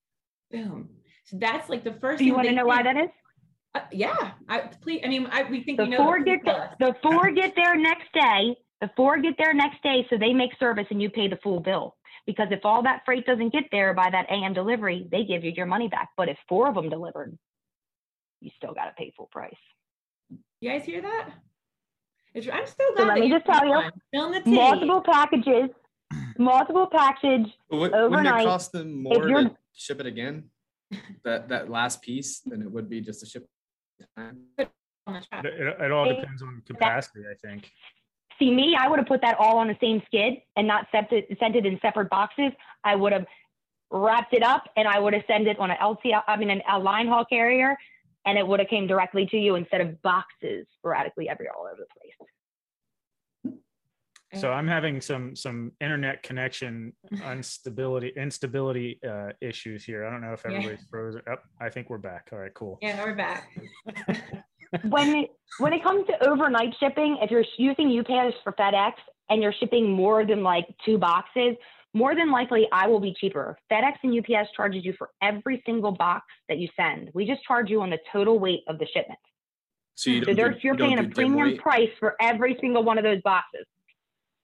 boom. 0.51 0.90
So 1.25 1.38
that's 1.40 1.69
like 1.69 1.83
the 1.83 1.95
first. 1.95 2.19
Do 2.19 2.25
you 2.25 2.35
want 2.35 2.49
to 2.49 2.55
know 2.55 2.66
why 2.66 2.83
that 2.83 2.97
is? 2.97 3.11
Uh, 3.75 3.81
yeah, 3.92 4.33
I 4.49 4.61
please. 4.81 5.03
I 5.05 5.09
mean, 5.09 5.27
I, 5.31 5.42
we 5.42 5.62
think 5.64 5.79
the 5.79 5.85
we 5.85 5.90
know. 5.90 5.99
four 5.99 6.23
get 6.23 6.40
the, 6.45 6.71
the 6.79 6.95
four 7.03 7.31
get 7.33 7.55
there 7.57 7.77
next 7.77 8.12
day. 8.14 8.57
The 8.81 8.90
four 8.97 9.19
get 9.19 9.35
there 9.38 9.55
next 9.55 9.83
day, 9.83 10.07
so 10.09 10.16
they 10.19 10.33
make 10.33 10.51
service 10.61 10.87
and 10.90 11.03
you 11.03 11.11
pay 11.11 11.29
the 11.29 11.38
full 11.42 11.61
bill. 11.61 11.96
Because 12.27 12.49
if 12.51 12.61
all 12.65 12.83
that 12.83 13.03
freight 13.05 13.25
doesn't 13.25 13.53
get 13.53 13.65
there 13.71 13.95
by 13.95 14.11
that 14.11 14.27
AM 14.31 14.53
delivery, 14.53 15.07
they 15.11 15.25
give 15.25 15.45
you 15.45 15.53
your 15.57 15.67
money 15.67 15.89
back. 15.89 16.11
But 16.17 16.29
if 16.29 16.37
four 16.49 16.69
of 16.69 16.75
them 16.75 16.89
delivered, 16.89 17.39
you 18.41 18.51
still 18.57 18.75
got 18.75 18.87
to 18.87 18.93
pay 18.99 19.12
full 19.17 19.29
price. 19.31 19.55
You 20.61 20.71
guys 20.71 20.85
hear 20.85 21.03
that? 21.03 21.31
It's, 22.35 22.49
I'm 22.49 22.67
still 22.67 22.95
glad. 22.95 23.05
So 23.05 23.09
let 23.09 23.21
me 23.21 23.31
just 23.31 23.47
tell 23.47 23.65
you, 23.65 24.53
multiple 24.53 25.03
packages, 25.03 25.71
multiple 26.39 26.89
package 26.91 27.47
What, 27.69 27.95
overnight. 27.95 28.25
Wouldn't 28.25 28.41
it 28.41 28.45
cost 28.45 28.73
them 28.73 29.03
more 29.03 29.29
you're- 29.29 29.45
to 29.45 29.57
ship 29.75 30.01
it 30.01 30.07
again? 30.07 30.51
That 31.25 31.49
that 31.49 31.69
last 31.69 32.01
piece 32.01 32.39
than 32.41 32.62
it 32.62 32.71
would 32.71 32.89
be 32.89 33.01
just 33.01 33.19
to 33.19 33.27
ship. 33.27 33.45
It, 34.17 34.71
it, 35.09 35.81
it 35.81 35.91
all 35.91 36.05
depends 36.07 36.43
on 36.43 36.62
capacity, 36.65 37.23
I 37.29 37.35
think. 37.45 37.73
See 38.38 38.51
me, 38.53 38.77
I 38.79 38.88
would 38.88 38.99
have 38.99 39.09
put 39.09 39.22
that 39.22 39.37
all 39.38 39.59
on 39.59 39.68
the 39.68 39.77
same 39.81 40.03
skid 40.07 40.35
and 40.57 40.66
not 40.66 40.87
sent 40.92 41.11
it, 41.12 41.27
sent 41.40 41.57
it 41.57 41.64
in 41.64 41.79
separate 41.81 42.11
boxes. 42.11 42.53
I 42.85 42.94
would 42.94 43.12
have 43.12 43.25
wrapped 43.90 44.35
it 44.35 44.42
up 44.42 44.64
and 44.77 44.87
I 44.87 44.99
would 44.99 45.14
have 45.14 45.22
sent 45.27 45.46
it 45.46 45.59
on 45.59 45.70
an 45.70 45.77
LCL, 45.81 46.22
I 46.27 46.37
mean, 46.37 46.51
an, 46.51 46.61
a 46.70 46.79
line 46.79 47.07
haul 47.09 47.25
carrier, 47.25 47.77
and 48.27 48.37
it 48.37 48.46
would 48.46 48.61
have 48.61 48.68
came 48.68 48.87
directly 48.87 49.27
to 49.27 49.37
you 49.38 49.55
instead 49.55 49.81
of 49.81 50.01
boxes 50.03 50.66
sporadically 50.77 51.29
every 51.29 51.46
all 51.49 51.66
over 51.66 51.77
the 51.79 51.87
place. 51.99 53.61
So 54.35 54.53
I'm 54.53 54.66
having 54.68 55.01
some 55.01 55.35
some 55.35 55.72
internet 55.81 56.22
connection 56.22 56.92
instability 57.25 58.12
instability 58.16 59.01
uh, 59.09 59.29
issues 59.40 59.85
here. 59.85 60.05
I 60.05 60.11
don't 60.11 60.20
know 60.20 60.35
if 60.35 60.42
Yeah. 60.44 60.51
everybody's 60.51 60.85
frozen. 60.90 61.22
Up, 61.31 61.44
I 61.61 61.70
think 61.70 61.88
we're 61.88 61.96
back. 61.99 62.29
All 62.33 62.40
right, 62.40 62.53
cool. 62.53 62.79
Yeah, 62.83 63.03
we're 63.03 63.14
back. 63.14 63.49
when 64.88 65.09
it, 65.16 65.31
when 65.59 65.72
it 65.72 65.83
comes 65.83 66.07
to 66.07 66.29
overnight 66.29 66.74
shipping, 66.81 67.18
if 67.22 67.31
you're 67.31 67.44
using 67.59 67.98
UPS 67.98 68.37
for 68.44 68.52
FedEx 68.52 68.92
and 69.31 69.42
you're 69.42 69.55
shipping 69.59 69.90
more 69.90 70.24
than 70.24 70.42
like 70.42 70.66
two 70.85 70.98
boxes, 70.98 71.57
more 71.94 72.14
than 72.14 72.31
likely 72.31 72.68
I 72.72 72.87
will 72.88 73.00
be 73.00 73.14
cheaper. 73.18 73.59
FedEx 73.70 73.94
and 74.02 74.18
UPS 74.18 74.50
charges 74.55 74.85
you 74.85 74.94
for 74.98 75.11
every 75.22 75.62
single 75.64 75.92
box 75.92 76.26
that 76.48 76.59
you 76.59 76.68
send. 76.76 77.11
We 77.14 77.26
just 77.26 77.42
charge 77.44 77.70
you 77.70 77.81
on 77.81 77.90
the 77.90 77.98
total 78.12 78.38
weight 78.38 78.61
of 78.68 78.79
the 78.79 78.87
shipment. 78.92 79.18
So 79.94 80.11
you 80.11 80.24
So 80.24 80.35
do, 80.35 80.50
you're 80.62 80.76
paying 80.76 80.98
a 80.98 81.05
premium 81.09 81.52
weight? 81.52 81.61
price 81.61 81.88
for 81.98 82.16
every 82.20 82.57
single 82.61 82.83
one 82.85 82.98
of 82.98 83.05
those 83.05 83.22
boxes. 83.22 83.64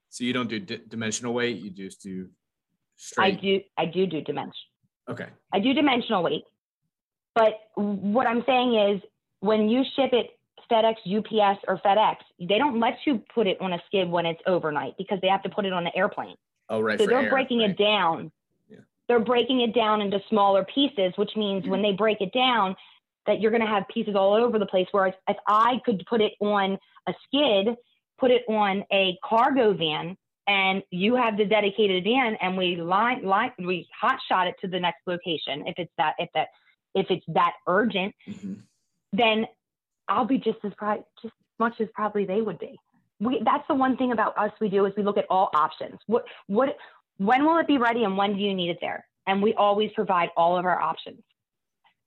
So 0.08 0.24
you 0.24 0.32
don't 0.32 0.48
do 0.48 0.58
di- 0.60 0.80
dimensional 0.88 1.34
weight. 1.34 1.58
You 1.58 1.70
just 1.70 2.02
do 2.02 2.28
straight. 2.96 3.24
I 3.24 3.30
do 3.40 3.60
I 3.76 3.84
do 3.86 4.06
do 4.06 4.22
dimension. 4.22 4.52
Okay. 5.10 5.28
I 5.52 5.58
do 5.60 5.74
dimensional 5.74 6.22
weight. 6.22 6.44
But 7.34 7.54
what 7.74 8.26
I'm 8.26 8.42
saying 8.46 8.74
is 8.74 9.02
when 9.42 9.68
you 9.68 9.82
ship 9.96 10.10
it 10.12 10.38
FedEx, 10.70 10.94
UPS, 11.04 11.60
or 11.68 11.78
FedEx, 11.84 12.16
they 12.40 12.58
don't 12.58 12.80
let 12.80 12.96
you 13.04 13.22
put 13.34 13.46
it 13.46 13.60
on 13.60 13.72
a 13.72 13.82
skid 13.86 14.08
when 14.08 14.24
it's 14.24 14.40
overnight 14.46 14.94
because 14.96 15.18
they 15.20 15.28
have 15.28 15.42
to 15.42 15.50
put 15.50 15.66
it 15.66 15.72
on 15.72 15.84
the 15.84 15.94
airplane. 15.94 16.36
Oh 16.70 16.80
right. 16.80 16.98
So 16.98 17.06
they're 17.06 17.24
air, 17.24 17.30
breaking 17.30 17.58
right. 17.58 17.70
it 17.70 17.78
down. 17.78 18.30
Yeah. 18.70 18.78
They're 19.08 19.20
breaking 19.20 19.60
it 19.60 19.74
down 19.74 20.00
into 20.00 20.20
smaller 20.30 20.64
pieces, 20.64 21.12
which 21.16 21.32
means 21.36 21.66
when 21.66 21.82
they 21.82 21.92
break 21.92 22.20
it 22.20 22.32
down, 22.32 22.74
that 23.26 23.40
you're 23.40 23.50
going 23.50 23.62
to 23.62 23.68
have 23.68 23.84
pieces 23.92 24.14
all 24.14 24.32
over 24.32 24.58
the 24.58 24.66
place. 24.66 24.86
Whereas 24.92 25.14
if 25.28 25.36
I 25.46 25.80
could 25.84 26.04
put 26.08 26.20
it 26.20 26.32
on 26.40 26.78
a 27.06 27.14
skid, 27.26 27.76
put 28.18 28.30
it 28.30 28.42
on 28.48 28.84
a 28.92 29.18
cargo 29.24 29.74
van, 29.74 30.16
and 30.46 30.82
you 30.90 31.16
have 31.16 31.36
the 31.36 31.44
dedicated 31.44 32.04
van, 32.04 32.36
and 32.40 32.56
we 32.56 32.76
line 32.76 33.24
line 33.24 33.52
we 33.58 33.88
hot 34.00 34.18
shot 34.28 34.46
it 34.46 34.54
to 34.60 34.68
the 34.68 34.80
next 34.80 35.00
location 35.06 35.66
if 35.66 35.74
it's 35.78 35.92
that 35.98 36.14
if 36.18 36.30
that 36.34 36.48
if 36.94 37.10
it's 37.10 37.24
that 37.28 37.54
urgent, 37.66 38.14
Mhm. 38.28 38.62
Then 39.12 39.46
I'll 40.08 40.24
be 40.24 40.38
just 40.38 40.58
as 40.64 40.72
pri- 40.76 41.04
just 41.22 41.26
as 41.34 41.58
much 41.58 41.74
as 41.80 41.88
probably 41.94 42.24
they 42.24 42.40
would 42.40 42.58
be. 42.58 42.78
We, 43.20 43.40
that's 43.44 43.66
the 43.68 43.74
one 43.74 43.96
thing 43.96 44.12
about 44.12 44.36
us 44.36 44.50
we 44.60 44.68
do 44.68 44.84
is 44.86 44.92
we 44.96 45.02
look 45.02 45.18
at 45.18 45.26
all 45.30 45.50
options. 45.54 45.98
What 46.06 46.24
what 46.48 46.76
when 47.18 47.44
will 47.44 47.58
it 47.58 47.66
be 47.68 47.78
ready 47.78 48.04
and 48.04 48.16
when 48.16 48.34
do 48.34 48.40
you 48.40 48.54
need 48.54 48.70
it 48.70 48.78
there? 48.80 49.06
And 49.26 49.42
we 49.42 49.54
always 49.54 49.90
provide 49.94 50.30
all 50.36 50.56
of 50.56 50.64
our 50.64 50.80
options. 50.80 51.22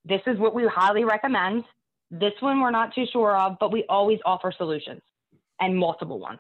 This 0.04 0.22
is 0.28 0.38
what 0.38 0.54
we 0.54 0.68
highly 0.68 1.06
recommend. 1.06 1.64
This 2.12 2.34
one 2.42 2.60
we're 2.60 2.72
not 2.72 2.94
too 2.94 3.06
sure 3.12 3.38
of, 3.38 3.58
but 3.60 3.72
we 3.72 3.86
always 3.88 4.20
offer 4.26 4.52
solutions 4.52 5.02
and 5.62 5.78
multiple 5.78 6.20
ones. 6.20 6.40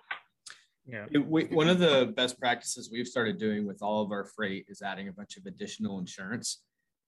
Yeah. 0.85 1.05
It- 1.09 1.25
we- 1.25 1.45
one 1.45 1.69
of 1.69 1.79
the 1.79 2.13
best 2.15 2.37
practices 2.39 2.89
we've 2.91 3.07
started 3.07 3.39
doing 3.39 3.65
with 3.65 3.81
all 3.81 4.03
of 4.03 4.11
our 4.11 4.25
freight 4.25 4.65
is 4.67 4.81
adding 4.81 5.07
a 5.07 5.13
bunch 5.13 5.37
of 5.37 5.45
additional 5.45 5.99
insurance. 5.99 6.61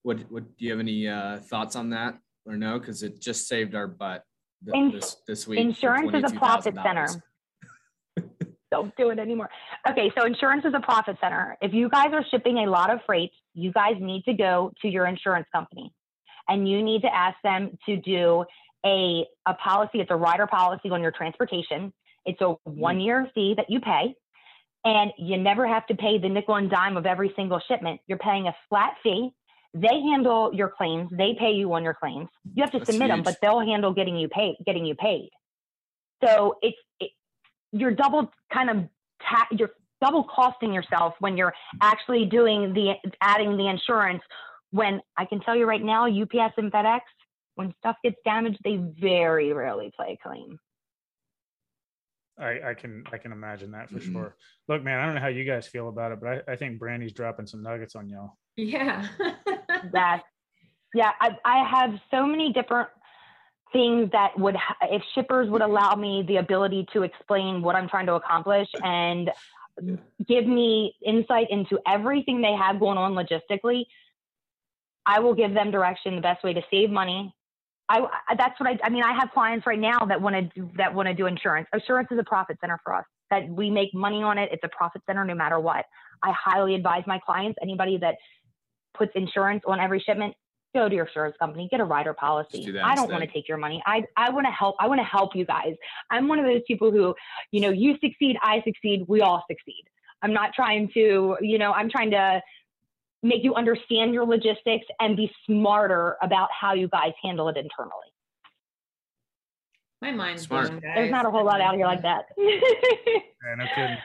What, 0.04 0.20
what, 0.32 0.58
do 0.58 0.66
you 0.66 0.72
have 0.72 0.80
any 0.80 1.08
uh, 1.08 1.40
thoughts 1.40 1.76
on 1.76 1.90
that 1.90 2.18
or 2.48 2.58
no? 2.58 2.80
Because 2.80 3.04
it 3.04 3.22
just 3.22 3.48
saved 3.48 3.76
our 3.76 3.88
butt 3.88 4.24
th- 4.66 4.76
Ins- 4.76 4.94
this, 4.94 5.16
this 5.28 5.48
week. 5.48 5.60
Insurance 5.60 6.12
is 6.14 6.32
a 6.32 6.36
profit 6.36 6.76
center. 6.84 7.08
Don't 8.72 8.96
do 8.98 9.10
it 9.10 9.20
anymore. 9.20 9.50
Okay, 9.90 10.12
so 10.18 10.26
insurance 10.26 10.66
is 10.66 10.74
a 10.76 10.80
profit 10.80 11.18
center. 11.22 11.58
If 11.62 11.74
you 11.74 11.90
guys 11.90 12.10
are 12.14 12.24
shipping 12.30 12.60
a 12.60 12.70
lot 12.70 12.90
of 12.92 13.00
freight, 13.06 13.32
you 13.54 13.72
guys 13.72 13.96
need 14.00 14.24
to 14.26 14.34
go 14.34 14.72
to 14.82 14.88
your 14.88 15.06
insurance 15.06 15.48
company 15.54 15.94
and 16.50 16.68
you 16.68 16.84
need 16.84 17.02
to 17.02 17.14
ask 17.14 17.38
them 17.44 17.78
to 17.86 17.98
do 17.98 18.46
a, 18.86 19.26
a 19.48 19.54
policy. 19.56 20.00
It's 20.00 20.12
a 20.12 20.16
rider 20.16 20.48
policy 20.48 20.90
on 20.90 21.02
your 21.02 21.12
transportation. 21.12 21.94
It's 22.26 22.40
a 22.42 22.46
mm-hmm. 22.46 22.80
one 22.80 23.00
year 23.00 23.30
fee 23.34 23.54
that 23.58 23.70
you 23.70 23.80
pay. 23.80 24.16
And 24.86 25.12
you 25.18 25.38
never 25.38 25.68
have 25.68 25.86
to 25.88 25.96
pay 25.96 26.18
the 26.18 26.30
nickel 26.30 26.56
and 26.56 26.70
dime 26.70 26.96
of 26.98 27.06
every 27.06 27.34
single 27.36 27.60
shipment. 27.68 28.00
You're 28.08 28.20
paying 28.20 28.48
a 28.48 28.56
flat 28.70 28.94
fee. 29.04 29.32
They 29.74 30.02
handle 30.02 30.52
your 30.54 30.70
claims. 30.70 31.10
They 31.12 31.36
pay 31.38 31.52
you 31.52 31.74
on 31.74 31.84
your 31.84 31.94
claims. 31.94 32.30
You 32.56 32.64
have 32.64 32.72
to 32.72 32.80
That's 32.80 32.92
submit 32.92 33.10
them, 33.10 33.24
but 33.24 33.38
they'll 33.42 33.60
handle 33.60 33.94
getting 33.94 34.16
you 34.16 34.28
paid. 34.28 34.56
Getting 34.66 34.86
you 34.86 34.96
paid. 34.96 35.30
So 36.24 36.56
it's 36.62 36.78
it, 37.00 37.12
you're 37.72 37.92
double 37.92 38.32
kind 38.52 38.70
of 38.70 38.78
ta- 39.22 39.48
you're 39.52 39.72
double 40.02 40.24
costing 40.24 40.74
yourself 40.74 41.14
when 41.20 41.38
you're 41.38 41.54
actually 41.82 42.26
doing 42.26 42.74
the 42.74 42.94
adding 43.22 43.58
the 43.58 43.68
insurance. 43.68 44.22
When 44.72 45.02
I 45.18 45.26
can 45.26 45.40
tell 45.40 45.56
you 45.56 45.66
right 45.66 45.84
now, 45.84 46.06
UPS 46.08 46.54
and 46.58 46.72
FedEx, 46.72 47.02
when 47.56 47.74
stuff 47.80 47.96
gets 48.04 48.18
damaged, 48.26 48.60
they 48.64 48.78
very 49.00 49.54
rarely 49.54 49.92
play 49.96 50.18
a 50.20 50.28
claim. 50.28 50.60
I, 52.40 52.70
I 52.70 52.74
can 52.74 53.04
I 53.12 53.18
can 53.18 53.32
imagine 53.32 53.72
that 53.72 53.90
for 53.90 54.00
Mhm. 54.00 54.12
sure. 54.12 54.36
Look, 54.68 54.84
man, 54.84 55.00
I 55.00 55.06
don't 55.06 55.16
know 55.16 55.22
how 55.22 55.28
you 55.28 55.44
guys 55.44 55.68
feel 55.68 55.90
about 55.90 56.12
it, 56.12 56.20
but 56.22 56.44
I, 56.48 56.54
I 56.54 56.56
think 56.56 56.80
Brandy's 56.80 57.14
dropping 57.14 57.48
some 57.48 57.64
nuggets 57.64 57.96
on 57.96 58.10
y'all. 58.10 58.38
Yeah. 58.56 59.08
that 59.94 60.24
yeah 60.94 61.12
I, 61.20 61.38
I 61.46 61.70
have 61.70 62.00
so 62.12 62.26
many 62.26 62.54
different 62.54 62.90
things 63.74 64.10
that 64.12 64.38
would 64.40 64.56
if 64.84 65.02
shippers 65.14 65.50
would 65.50 65.62
allow 65.62 65.96
me 65.96 66.24
the 66.28 66.38
ability 66.38 66.88
to 66.94 67.04
explain 67.04 67.62
what 67.62 67.76
i'm 67.76 67.90
trying 67.90 68.06
to 68.06 68.14
accomplish 68.14 68.68
and 68.82 69.30
give 70.28 70.48
me 70.48 70.96
insight 71.06 71.48
into 71.50 71.78
everything 71.86 72.42
they 72.42 72.54
have 72.54 72.80
going 72.80 72.98
on 72.98 73.14
logistically 73.14 73.84
i 75.06 75.20
will 75.20 75.34
give 75.36 75.54
them 75.54 75.70
direction 75.70 76.16
the 76.16 76.22
best 76.22 76.44
way 76.44 76.54
to 76.54 76.62
save 76.72 76.90
money 76.90 77.34
I, 77.90 78.06
that's 78.38 78.60
what 78.60 78.70
I, 78.70 78.78
I 78.84 78.90
mean 78.90 79.04
i 79.04 79.14
have 79.14 79.32
clients 79.32 79.66
right 79.66 79.80
now 79.80 80.00
that 80.06 80.22
want 80.22 80.36
to 80.36 80.42
do 80.42 80.70
that 80.76 80.94
want 80.94 81.08
to 81.08 81.14
do 81.14 81.26
insurance 81.26 81.68
insurance 81.74 82.10
is 82.12 82.20
a 82.20 82.24
profit 82.24 82.58
center 82.60 82.80
for 82.84 82.94
us 82.94 83.06
that 83.32 83.48
we 83.48 83.70
make 83.70 83.94
money 83.94 84.22
on 84.24 84.38
it 84.38 84.50
it's 84.52 84.64
a 84.64 84.70
profit 84.70 85.02
center 85.08 85.24
no 85.24 85.34
matter 85.34 85.60
what 85.60 85.86
i 86.22 86.34
highly 86.34 86.76
advise 86.76 87.04
my 87.08 87.18
clients 87.26 87.58
anybody 87.62 87.98
that 87.98 88.16
puts 88.98 89.12
insurance 89.16 89.64
on 89.68 89.80
every 89.80 90.00
shipment, 90.00 90.34
go 90.76 90.90
to 90.90 90.96
your 90.96 91.06
insurance 91.06 91.36
company, 91.40 91.68
get 91.72 91.80
a 91.80 91.86
rider 91.86 92.14
policy. 92.14 92.64
do 92.64 92.80
I 92.80 92.96
don't 92.96 93.12
want 93.12 93.24
to 93.24 93.32
take 93.32 93.48
your 93.48 93.58
money. 93.58 93.82
I 93.86 94.04
I 94.18 94.30
want 94.32 94.46
to 94.48 94.52
help. 94.52 94.76
I 94.80 94.88
want 94.88 95.00
to 95.00 95.06
help 95.06 95.36
you 95.36 95.46
guys. 95.46 95.76
I'm 96.10 96.28
one 96.28 96.40
of 96.40 96.46
those 96.46 96.62
people 96.68 96.92
who, 96.92 97.16
you 97.52 97.62
know, 97.62 97.70
you 97.70 97.94
succeed, 98.04 98.38
I 98.42 98.62
succeed, 98.66 99.06
we 99.08 99.22
all 99.22 99.44
succeed. 99.50 99.84
I'm 100.24 100.34
not 100.34 100.54
trying 100.54 100.90
to, 100.96 101.38
you 101.42 101.58
know, 101.60 101.72
I'm 101.74 101.90
trying 101.90 102.12
to 102.12 102.42
make 103.28 103.44
you 103.44 103.54
understand 103.56 104.14
your 104.14 104.26
logistics 104.26 104.86
and 105.00 105.16
be 105.16 105.32
smarter 105.46 106.18
about 106.22 106.50
how 106.58 106.74
you 106.74 106.88
guys 106.88 107.14
handle 107.22 107.50
it 107.50 107.58
internally. 107.58 107.92
My 110.02 110.12
mind's 110.12 110.44
Smart. 110.44 110.68
blown, 110.68 110.80
guys. 110.80 110.92
There's 110.96 111.12
not 111.12 111.26
a 111.26 111.32
whole 111.32 111.44
lot 111.44 111.60
out 111.60 111.76
here 111.76 111.86
like 111.86 112.02
that. 112.04 112.26
Yeah, 113.46 113.56
no 113.56 113.66
kidding. 113.76 113.98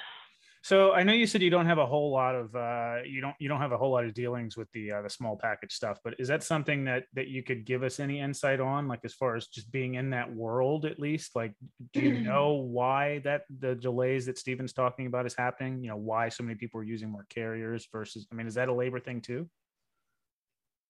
So 0.64 0.92
I 0.92 1.02
know 1.02 1.12
you 1.12 1.26
said 1.26 1.42
you 1.42 1.50
don't 1.50 1.66
have 1.66 1.78
a 1.78 1.86
whole 1.86 2.12
lot 2.12 2.36
of 2.36 2.54
uh, 2.54 2.98
you 3.04 3.20
don't 3.20 3.34
you 3.40 3.48
don't 3.48 3.60
have 3.60 3.72
a 3.72 3.76
whole 3.76 3.90
lot 3.90 4.04
of 4.04 4.14
dealings 4.14 4.56
with 4.56 4.70
the 4.70 4.92
uh, 4.92 5.02
the 5.02 5.10
small 5.10 5.36
package 5.36 5.72
stuff, 5.72 5.98
but 6.04 6.14
is 6.20 6.28
that 6.28 6.44
something 6.44 6.84
that 6.84 7.06
that 7.14 7.26
you 7.26 7.42
could 7.42 7.64
give 7.64 7.82
us 7.82 7.98
any 7.98 8.20
insight 8.20 8.60
on, 8.60 8.86
like 8.86 9.00
as 9.04 9.12
far 9.12 9.34
as 9.34 9.48
just 9.48 9.72
being 9.72 9.96
in 9.96 10.10
that 10.10 10.32
world 10.32 10.84
at 10.84 11.00
least? 11.00 11.34
Like, 11.34 11.52
do 11.92 12.00
you 12.00 12.20
know 12.20 12.52
why 12.52 13.18
that 13.24 13.42
the 13.58 13.74
delays 13.74 14.26
that 14.26 14.38
Steven's 14.38 14.72
talking 14.72 15.06
about 15.06 15.26
is 15.26 15.34
happening? 15.34 15.82
You 15.82 15.90
know, 15.90 15.96
why 15.96 16.28
so 16.28 16.44
many 16.44 16.54
people 16.54 16.80
are 16.80 16.84
using 16.84 17.10
more 17.10 17.26
carriers 17.28 17.88
versus? 17.90 18.28
I 18.30 18.36
mean, 18.36 18.46
is 18.46 18.54
that 18.54 18.68
a 18.68 18.74
labor 18.74 19.00
thing 19.00 19.20
too? 19.20 19.48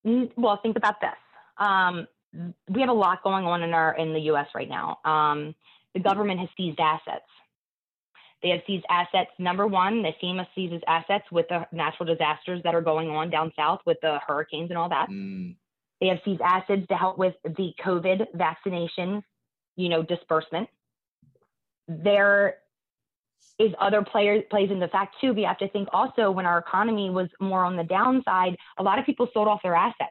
Well, 0.04 0.58
think 0.62 0.76
about 0.76 1.00
this. 1.00 1.10
Um, 1.56 2.06
we 2.68 2.82
have 2.82 2.90
a 2.90 2.92
lot 2.92 3.22
going 3.22 3.46
on 3.46 3.62
in 3.62 3.72
our 3.72 3.96
in 3.96 4.12
the 4.12 4.20
U.S. 4.20 4.48
right 4.54 4.68
now. 4.68 4.98
Um, 5.06 5.54
the 5.94 6.00
government 6.00 6.40
has 6.40 6.50
seized 6.58 6.78
assets 6.78 7.24
they 8.42 8.50
have 8.50 8.60
seized 8.66 8.84
assets. 8.90 9.30
Number 9.38 9.66
one, 9.66 10.02
the 10.02 10.12
FEMA 10.22 10.46
seizes 10.54 10.82
assets 10.86 11.24
with 11.30 11.46
the 11.48 11.66
natural 11.72 12.06
disasters 12.06 12.60
that 12.64 12.74
are 12.74 12.80
going 12.80 13.10
on 13.10 13.30
down 13.30 13.52
south 13.56 13.80
with 13.86 13.98
the 14.02 14.18
hurricanes 14.26 14.70
and 14.70 14.78
all 14.78 14.88
that. 14.88 15.08
Mm. 15.08 15.54
They 16.00 16.08
have 16.08 16.18
seized 16.24 16.40
assets 16.40 16.82
to 16.88 16.96
help 16.96 17.18
with 17.18 17.34
the 17.44 17.72
COVID 17.84 18.26
vaccination, 18.34 19.22
you 19.76 19.88
know, 19.88 20.02
disbursement. 20.02 20.68
There 21.86 22.56
is 23.58 23.72
other 23.80 24.02
players 24.02 24.42
plays 24.50 24.70
in 24.70 24.80
the 24.80 24.88
fact 24.88 25.16
too. 25.20 25.32
We 25.32 25.42
have 25.42 25.58
to 25.58 25.68
think 25.68 25.88
also 25.92 26.30
when 26.30 26.46
our 26.46 26.58
economy 26.58 27.10
was 27.10 27.28
more 27.40 27.64
on 27.64 27.76
the 27.76 27.84
downside, 27.84 28.56
a 28.78 28.82
lot 28.82 28.98
of 28.98 29.06
people 29.06 29.28
sold 29.32 29.46
off 29.46 29.60
their 29.62 29.76
assets. 29.76 30.10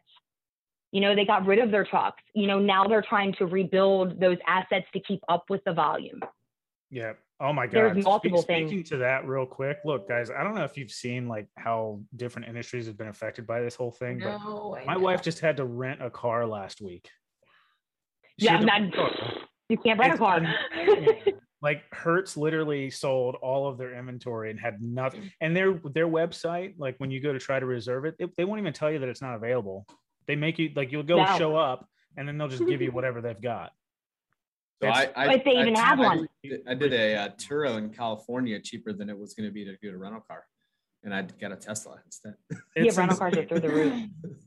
You 0.92 1.02
know, 1.02 1.16
they 1.16 1.26
got 1.26 1.46
rid 1.46 1.60
of 1.60 1.72
their 1.72 1.86
trucks. 1.86 2.22
You 2.34 2.48
know, 2.48 2.60
now 2.60 2.86
they're 2.86 3.04
trying 3.08 3.34
to 3.36 3.46
rebuild 3.46 4.20
those 4.20 4.38
assets 4.48 4.86
to 4.94 5.00
keep 5.00 5.22
up 5.28 5.50
with 5.50 5.64
the 5.66 5.74
volume. 5.74 6.22
Yeah. 6.90 7.14
Oh 7.42 7.52
my 7.52 7.66
God. 7.66 7.96
There's 7.96 8.06
multiple 8.06 8.44
Speaking 8.44 8.70
things. 8.70 8.90
to 8.90 8.98
that 8.98 9.28
real 9.28 9.48
quick. 9.48 9.80
Look, 9.84 10.08
guys, 10.08 10.30
I 10.30 10.44
don't 10.44 10.54
know 10.54 10.64
if 10.64 10.78
you've 10.78 10.92
seen 10.92 11.28
like 11.28 11.48
how 11.58 12.02
different 12.16 12.48
industries 12.48 12.86
have 12.86 12.98
been 12.98 13.08
affected 13.08 13.48
by 13.48 13.62
this 13.62 13.74
whole 13.74 13.92
thing, 13.92 14.20
no, 14.20 14.76
but 14.76 14.86
my 14.86 14.96
wife 14.96 15.24
just 15.24 15.40
had 15.40 15.58
to 15.58 15.66
rent 15.66 16.04
a 16.04 16.12
car 16.12 16.46
last 16.46 16.82
week. 16.82 17.10
She 18.40 18.46
yeah, 18.46 18.60
not, 18.60 18.82
you 19.70 19.78
can't 19.78 20.00
rent 20.00 20.14
it's 20.14 20.22
a 20.22 20.24
car. 20.24 21.34
like 21.64 21.82
Hertz 21.92 22.38
literally 22.38 22.92
sold 22.92 23.36
all 23.42 23.68
of 23.68 23.80
their 23.80 23.98
inventory 23.98 24.52
and 24.52 24.60
had 24.60 24.80
nothing. 24.80 25.32
And 25.42 25.56
their 25.56 25.80
their 25.94 26.08
website, 26.08 26.76
like 26.78 26.96
when 27.00 27.10
you 27.10 27.22
go 27.22 27.34
to 27.34 27.40
try 27.40 27.60
to 27.60 27.66
reserve 27.66 28.06
it, 28.06 28.16
it 28.20 28.30
they 28.38 28.46
won't 28.46 28.60
even 28.60 28.74
tell 28.74 28.92
you 28.92 29.00
that 29.00 29.10
it's 29.10 29.22
not 29.22 29.36
available. 29.36 29.88
They 30.28 30.36
make 30.36 30.60
you 30.60 30.72
like 30.76 30.92
you'll 30.92 31.04
go 31.04 31.24
no. 31.24 31.38
show 31.38 31.56
up 31.56 31.88
and 32.18 32.28
then 32.28 32.38
they'll 32.38 32.48
just 32.48 32.68
give 32.68 32.82
you 32.82 32.92
whatever 32.92 33.20
they've 33.22 33.42
got. 33.42 33.72
So 34.82 34.90
I, 34.90 35.10
I, 35.16 35.34
if 35.36 35.44
they 35.44 35.52
even 35.52 35.76
I, 35.76 35.80
have 35.80 36.00
one. 36.00 36.28
I 36.68 36.74
did 36.74 36.94
a 36.94 37.16
uh, 37.16 37.30
Turo 37.38 37.78
in 37.78 37.90
California 37.90 38.60
cheaper 38.60 38.94
than 38.94 39.10
it 39.10 39.18
was 39.18 39.34
going 39.36 39.48
to 39.48 39.54
be 39.54 39.64
to 39.64 39.76
get 39.82 39.94
a 39.94 39.98
rental 39.98 40.22
car, 40.28 40.44
and 41.04 41.14
I 41.14 41.22
got 41.40 41.52
a 41.52 41.56
Tesla 41.56 41.98
instead. 42.04 42.34
yeah, 42.76 42.92
rental 42.96 43.18
cars 43.18 43.38
are 43.38 43.46
through 43.46 43.60
the 43.60 43.70
roof. 43.70 43.94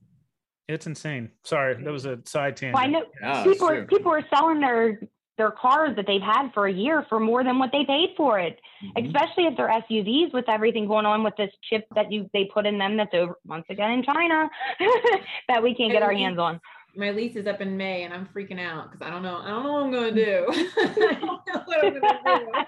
It's 0.66 0.86
insane. 0.86 1.28
Sorry, 1.42 1.74
that 1.74 1.92
was 1.92 2.06
a 2.06 2.20
side 2.24 2.56
tangent. 2.56 2.72
Well, 2.72 2.84
I 2.84 2.86
know 2.86 3.04
yeah, 3.20 3.44
people 3.44 3.68
are, 3.68 3.84
people 3.84 4.10
are 4.10 4.24
selling 4.34 4.60
their 4.60 4.98
their 5.36 5.50
cars 5.50 5.94
that 5.96 6.06
they've 6.06 6.22
had 6.22 6.52
for 6.54 6.66
a 6.66 6.72
year 6.72 7.04
for 7.10 7.20
more 7.20 7.44
than 7.44 7.58
what 7.58 7.70
they 7.70 7.84
paid 7.84 8.14
for 8.16 8.38
it. 8.38 8.58
Mm-hmm. 8.82 9.04
Especially 9.04 9.44
if 9.44 9.58
they're 9.58 9.68
SUVs 9.68 10.32
with 10.32 10.48
everything 10.48 10.86
going 10.86 11.04
on 11.04 11.22
with 11.22 11.34
this 11.36 11.50
chip 11.68 11.86
that 11.94 12.10
you 12.10 12.30
they 12.32 12.46
put 12.46 12.64
in 12.64 12.78
them 12.78 12.96
that's 12.96 13.12
over 13.12 13.36
once 13.44 13.66
again 13.68 13.90
in 13.90 14.02
China 14.04 14.48
that 15.48 15.62
we 15.62 15.74
can't 15.74 15.92
get 15.92 16.02
our 16.02 16.14
hands 16.14 16.38
on 16.38 16.58
my 16.96 17.10
lease 17.10 17.36
is 17.36 17.46
up 17.46 17.60
in 17.60 17.76
May 17.76 18.02
and 18.02 18.12
I'm 18.12 18.28
freaking 18.34 18.60
out 18.60 18.90
because 18.90 19.06
I 19.06 19.10
don't 19.10 19.22
know. 19.22 19.36
I 19.36 19.50
don't 19.50 19.62
know 19.62 19.72
what 19.72 19.84
I'm 19.84 19.92
gonna 19.92 20.12
do. 20.12 20.46
I 20.50 21.18
don't 21.20 21.46
know 21.46 21.62
what 21.64 21.84
I'm 21.84 22.00
gonna 22.00 22.66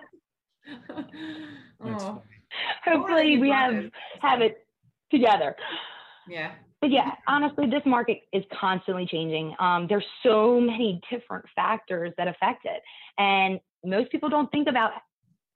do. 0.80 1.24
oh. 1.84 2.22
Hopefully 2.84 3.38
we 3.38 3.50
have 3.50 3.84
have 4.20 4.40
it 4.40 4.66
together. 5.10 5.54
Yeah. 6.28 6.52
But 6.80 6.90
yeah, 6.90 7.12
honestly, 7.26 7.66
this 7.66 7.82
market 7.86 8.22
is 8.32 8.44
constantly 8.58 9.06
changing. 9.06 9.54
Um, 9.58 9.86
there's 9.88 10.04
so 10.22 10.60
many 10.60 11.00
different 11.10 11.44
factors 11.54 12.12
that 12.18 12.28
affect 12.28 12.64
it. 12.64 12.82
And 13.18 13.60
most 13.84 14.10
people 14.10 14.28
don't 14.28 14.50
think 14.50 14.68
about 14.68 14.92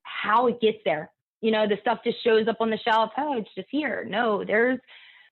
how 0.03 0.47
it 0.47 0.61
gets 0.61 0.79
there. 0.85 1.11
You 1.41 1.51
know, 1.51 1.67
the 1.67 1.77
stuff 1.81 1.99
just 2.05 2.23
shows 2.25 2.49
up 2.49 2.57
on 2.61 2.71
the 2.71 2.79
shelf. 2.79 3.11
Oh, 3.17 3.37
it's 3.37 3.51
just 3.55 3.69
here. 3.71 4.05
No, 4.09 4.45
there's 4.45 4.79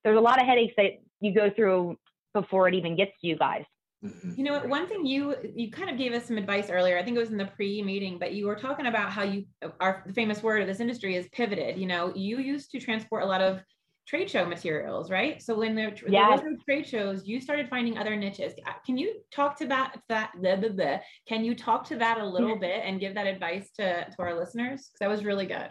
there's 0.05 0.19
a 0.19 0.21
lot 0.21 0.41
of 0.41 0.47
headaches 0.47 0.75
that 0.77 1.01
you 1.21 1.35
go 1.35 1.51
through 1.55 1.99
before 2.35 2.69
it 2.69 2.75
even 2.75 2.97
gets 2.97 3.13
to 3.21 3.27
you 3.27 3.37
guys. 3.37 3.65
Mm-hmm. 4.05 4.33
You 4.37 4.45
know? 4.45 4.61
One 4.61 4.87
thing 4.87 5.05
you 5.05 5.35
you 5.55 5.71
kind 5.71 5.91
of 5.91 5.99
gave 5.99 6.13
us 6.13 6.27
some 6.27 6.39
advice 6.39 6.71
earlier. 6.71 6.99
I 6.99 7.03
think 7.03 7.17
it 7.17 7.21
was 7.21 7.31
in 7.31 7.37
the 7.37 7.47
pre-meeting, 7.47 8.19
but 8.19 8.33
you 8.33 8.47
were 8.47 8.55
talking 8.55 8.87
about 8.87 9.11
how 9.11 9.25
you 9.25 9.45
our 9.81 10.05
the 10.07 10.13
famous 10.13 10.43
word 10.43 10.63
of 10.63 10.69
this 10.69 10.81
industry 10.81 11.17
is 11.17 11.29
pivoted. 11.33 11.79
You 11.79 11.87
know, 11.87 12.13
you 12.15 12.39
used 12.39 12.71
to 12.73 12.81
transport 12.81 13.25
a 13.25 13.27
lot 13.27 13.41
of 13.41 13.61
trade 14.07 14.31
show 14.31 14.47
materials, 14.47 15.11
right? 15.11 15.43
So 15.43 15.59
when 15.59 15.75
there, 15.75 15.91
yes. 15.91 16.01
there 16.07 16.31
was 16.31 16.41
no 16.43 16.57
trade 16.65 16.87
shows, 16.87 17.27
you 17.27 17.41
started 17.41 17.69
finding 17.69 17.99
other 17.99 18.17
niches. 18.17 18.55
Uh, 18.67 18.73
can 18.87 18.97
you 18.97 19.21
talk 19.31 19.59
to 19.59 19.67
that? 19.67 20.01
That 20.09 20.31
blah, 20.41 20.57
blah, 20.57 20.71
blah. 20.71 20.99
can 21.29 21.45
you 21.45 21.55
talk 21.55 21.85
to 21.89 21.97
that 21.97 22.19
a 22.19 22.25
little 22.25 22.57
bit 22.57 22.83
and 22.85 23.01
give 23.01 23.15
that 23.17 23.27
advice 23.27 23.71
to 23.73 24.05
to 24.05 24.17
our 24.21 24.39
listeners? 24.39 24.89
Because 24.89 25.01
that 25.01 25.11
was 25.11 25.25
really 25.25 25.47
good. 25.47 25.71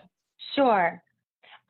Sure. 0.54 1.02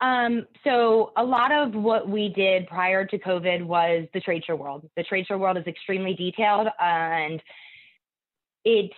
Um, 0.00 0.46
so 0.62 1.12
a 1.16 1.24
lot 1.24 1.50
of 1.50 1.74
what 1.74 2.08
we 2.08 2.28
did 2.28 2.68
prior 2.68 3.04
to 3.04 3.18
COVID 3.18 3.64
was 3.64 4.06
the 4.14 4.20
trade 4.20 4.44
show 4.46 4.54
world. 4.54 4.88
The 4.96 5.02
trade 5.02 5.26
show 5.26 5.38
world 5.38 5.56
is 5.58 5.66
extremely 5.66 6.14
detailed 6.14 6.68
and 6.80 7.42
it 8.64 8.92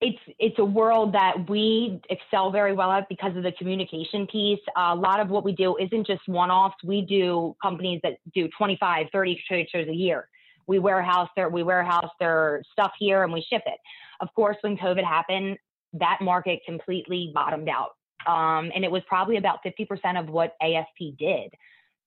it's 0.00 0.18
it's 0.38 0.58
a 0.58 0.64
world 0.64 1.12
that 1.12 1.50
we 1.50 2.00
excel 2.08 2.50
very 2.50 2.72
well 2.72 2.90
at 2.90 3.08
because 3.08 3.36
of 3.36 3.42
the 3.42 3.52
communication 3.52 4.26
piece. 4.28 4.60
a 4.76 4.94
lot 4.94 5.20
of 5.20 5.28
what 5.28 5.44
we 5.44 5.52
do 5.52 5.76
isn't 5.76 6.06
just 6.06 6.22
one-offs. 6.26 6.76
We 6.84 7.02
do 7.02 7.54
companies 7.60 8.00
that 8.02 8.14
do 8.32 8.48
25, 8.56 9.08
30 9.12 9.42
trade 9.46 9.68
shows 9.70 9.88
a 9.88 9.94
year. 9.94 10.28
We 10.66 10.78
warehouse 10.78 11.28
their 11.36 11.48
we 11.48 11.62
warehouse 11.64 12.10
their 12.20 12.62
stuff 12.72 12.92
here 12.98 13.24
and 13.24 13.32
we 13.32 13.44
ship 13.50 13.62
it. 13.66 13.78
Of 14.20 14.28
course, 14.34 14.56
when 14.62 14.76
COVID 14.76 15.04
happened, 15.04 15.58
that 15.94 16.18
market 16.22 16.60
completely 16.64 17.32
bottomed 17.34 17.68
out 17.68 17.90
um, 18.26 18.70
and 18.74 18.84
it 18.84 18.90
was 18.90 19.02
probably 19.06 19.36
about 19.36 19.60
50% 19.64 20.18
of 20.18 20.28
what 20.28 20.56
AFP 20.62 21.16
did. 21.18 21.54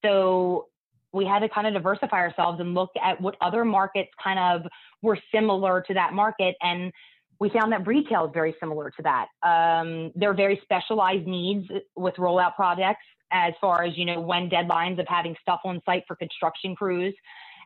So 0.04 0.68
we 1.12 1.26
had 1.26 1.40
to 1.40 1.50
kind 1.50 1.68
of 1.68 1.74
diversify 1.74 2.18
ourselves 2.18 2.60
and 2.60 2.74
look 2.74 2.92
at 3.02 3.22
what 3.22 3.36
other 3.40 3.64
markets 3.64 4.10
kind 4.22 4.40
of 4.40 4.70
were 5.02 5.18
similar 5.34 5.82
to 5.88 5.94
that 5.94 6.14
market. 6.14 6.56
And 6.62 6.92
we 7.40 7.50
found 7.50 7.72
that 7.72 7.86
retail 7.86 8.26
is 8.26 8.32
very 8.34 8.56
similar 8.60 8.92
to 8.92 9.04
that. 9.04 9.28
Um, 9.44 10.12
there 10.16 10.32
are 10.32 10.36
very 10.36 10.60
specialized 10.64 11.28
needs 11.28 11.68
with 11.96 12.16
rollout 12.16 12.56
projects 12.56 13.04
as 13.32 13.54
far 13.62 13.84
as, 13.84 13.98
you 13.98 14.06
know, 14.06 14.22
when 14.22 14.50
deadlines 14.50 15.00
of 15.00 15.08
having 15.08 15.36
stuff 15.42 15.62
on 15.66 15.82
site 15.86 16.04
for 16.08 16.16
construction 16.16 16.76
crews. 16.76 17.14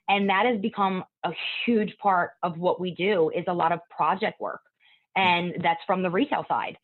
And 0.09 0.29
that 0.29 0.45
has 0.45 0.59
become 0.59 1.03
a 1.23 1.31
huge 1.65 1.97
part 1.97 2.31
of 2.43 2.57
what 2.57 2.79
we 2.79 2.91
do 2.91 3.29
is 3.29 3.43
a 3.47 3.53
lot 3.53 3.71
of 3.71 3.79
project 3.89 4.39
work. 4.39 4.61
And 5.15 5.55
that's 5.61 5.81
from 5.85 6.03
the 6.03 6.09
retail 6.09 6.45
side. 6.47 6.77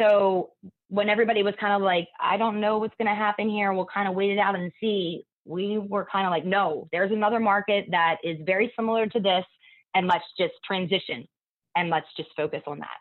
So 0.00 0.50
when 0.88 1.08
everybody 1.08 1.42
was 1.42 1.54
kind 1.60 1.74
of 1.74 1.82
like, 1.82 2.08
I 2.20 2.36
don't 2.36 2.60
know 2.60 2.78
what's 2.78 2.94
going 2.98 3.08
to 3.08 3.14
happen 3.14 3.48
here, 3.48 3.72
we'll 3.72 3.86
kind 3.86 4.08
of 4.08 4.14
wait 4.14 4.30
it 4.30 4.38
out 4.38 4.54
and 4.54 4.72
see. 4.80 5.24
We 5.44 5.78
were 5.78 6.06
kind 6.10 6.26
of 6.26 6.30
like, 6.30 6.44
no, 6.44 6.88
there's 6.92 7.10
another 7.10 7.40
market 7.40 7.86
that 7.90 8.16
is 8.22 8.38
very 8.44 8.72
similar 8.76 9.06
to 9.06 9.20
this, 9.20 9.44
and 9.94 10.06
let's 10.06 10.24
just 10.38 10.54
transition 10.64 11.26
and 11.76 11.90
let's 11.90 12.06
just 12.16 12.28
focus 12.36 12.62
on 12.66 12.78
that. 12.80 12.98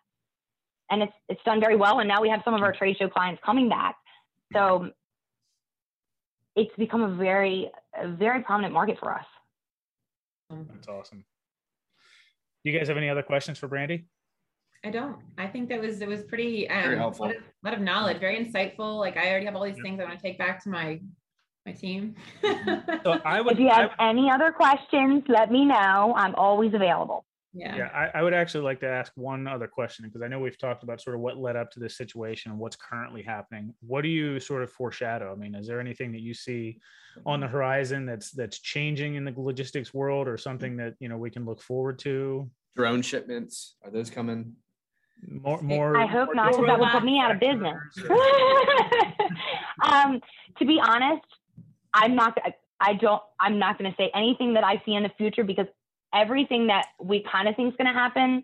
And 0.89 1.03
it's 1.03 1.13
it's 1.27 1.41
done 1.43 1.59
very 1.59 1.75
well, 1.75 1.99
and 1.99 2.07
now 2.07 2.21
we 2.21 2.29
have 2.29 2.41
some 2.45 2.53
of 2.53 2.61
our 2.61 2.71
trade 2.71 2.95
show 2.97 3.09
clients 3.09 3.41
coming 3.45 3.67
back. 3.67 3.95
So 4.53 4.91
it's 6.55 6.73
become 6.77 7.03
a 7.03 7.15
very 7.15 7.69
a 7.93 8.07
very 8.07 8.41
prominent 8.41 8.73
market 8.73 8.97
for 8.99 9.13
us. 9.13 9.25
Mm-hmm. 10.51 10.73
That's 10.73 10.87
awesome. 10.87 11.25
Do 12.63 12.71
You 12.71 12.77
guys 12.77 12.87
have 12.87 12.97
any 12.97 13.09
other 13.09 13.23
questions 13.23 13.57
for 13.57 13.67
Brandy? 13.67 14.05
I 14.85 14.91
don't. 14.91 15.17
I 15.37 15.47
think 15.47 15.69
that 15.69 15.81
was 15.81 16.01
it 16.01 16.07
was 16.07 16.23
pretty 16.23 16.69
um, 16.69 16.83
very 16.83 16.97
helpful. 16.97 17.25
A 17.25 17.27
lot, 17.27 17.35
of, 17.35 17.43
a 17.43 17.67
lot 17.67 17.73
of 17.73 17.81
knowledge, 17.81 18.19
very 18.19 18.43
insightful. 18.43 18.99
Like 18.99 19.17
I 19.17 19.29
already 19.29 19.45
have 19.45 19.55
all 19.55 19.63
these 19.63 19.81
things 19.81 19.99
I 19.99 20.03
want 20.03 20.17
to 20.17 20.21
take 20.21 20.37
back 20.37 20.63
to 20.63 20.69
my 20.69 20.99
my 21.65 21.73
team. 21.73 22.15
so 23.03 23.19
I 23.25 23.41
would. 23.41 23.53
If 23.53 23.59
you 23.59 23.69
have 23.69 23.91
I, 23.99 24.09
any 24.09 24.29
other 24.29 24.51
questions, 24.51 25.23
let 25.27 25.51
me 25.51 25.65
know. 25.65 26.13
I'm 26.15 26.35
always 26.35 26.73
available. 26.73 27.25
Yeah. 27.53 27.75
Yeah. 27.75 27.89
I, 27.93 28.19
I 28.19 28.23
would 28.23 28.33
actually 28.33 28.63
like 28.63 28.79
to 28.81 28.87
ask 28.87 29.11
one 29.15 29.47
other 29.47 29.67
question 29.67 30.05
because 30.05 30.21
I 30.21 30.27
know 30.27 30.39
we've 30.39 30.57
talked 30.57 30.83
about 30.83 31.01
sort 31.01 31.15
of 31.15 31.21
what 31.21 31.37
led 31.37 31.55
up 31.55 31.71
to 31.71 31.79
this 31.79 31.97
situation 31.97 32.51
and 32.51 32.59
what's 32.59 32.75
currently 32.75 33.23
happening. 33.23 33.73
What 33.81 34.01
do 34.01 34.09
you 34.09 34.39
sort 34.39 34.61
of 34.61 34.71
foreshadow? 34.71 35.31
I 35.31 35.35
mean, 35.35 35.55
is 35.55 35.67
there 35.67 35.79
anything 35.79 36.11
that 36.11 36.21
you 36.21 36.33
see 36.33 36.79
on 37.25 37.39
the 37.39 37.47
horizon 37.47 38.05
that's 38.05 38.31
that's 38.31 38.59
changing 38.59 39.15
in 39.15 39.25
the 39.25 39.33
logistics 39.35 39.93
world 39.93 40.27
or 40.27 40.37
something 40.37 40.77
that 40.77 40.93
you 40.99 41.09
know 41.09 41.17
we 41.17 41.31
can 41.31 41.45
look 41.45 41.61
forward 41.61 41.97
to? 41.99 42.49
Drone 42.75 43.01
shipments 43.01 43.75
are 43.83 43.89
those 43.89 44.11
coming? 44.11 44.53
More, 45.25 45.61
more. 45.61 45.97
I 45.97 46.05
hope 46.05 46.27
more 46.27 46.35
not, 46.35 46.51
because 46.51 46.65
that 46.67 46.79
would 46.79 46.89
put 46.89 47.03
me 47.03 47.19
out 47.19 47.31
of 47.31 47.39
business. 47.39 47.77
um, 49.91 50.21
to 50.59 50.65
be 50.65 50.79
honest, 50.83 51.25
I'm 51.93 52.15
not. 52.15 52.37
I 52.79 52.93
don't. 52.93 53.21
I'm 53.39 53.59
not 53.59 53.77
going 53.77 53.89
to 53.91 53.97
say 53.97 54.11
anything 54.13 54.53
that 54.53 54.63
I 54.63 54.81
see 54.85 54.93
in 54.93 55.03
the 55.03 55.11
future 55.17 55.43
because 55.43 55.67
everything 56.13 56.67
that 56.67 56.87
we 57.01 57.25
kind 57.29 57.47
of 57.47 57.55
think 57.55 57.73
is 57.73 57.77
going 57.77 57.93
to 57.93 57.99
happen 57.99 58.43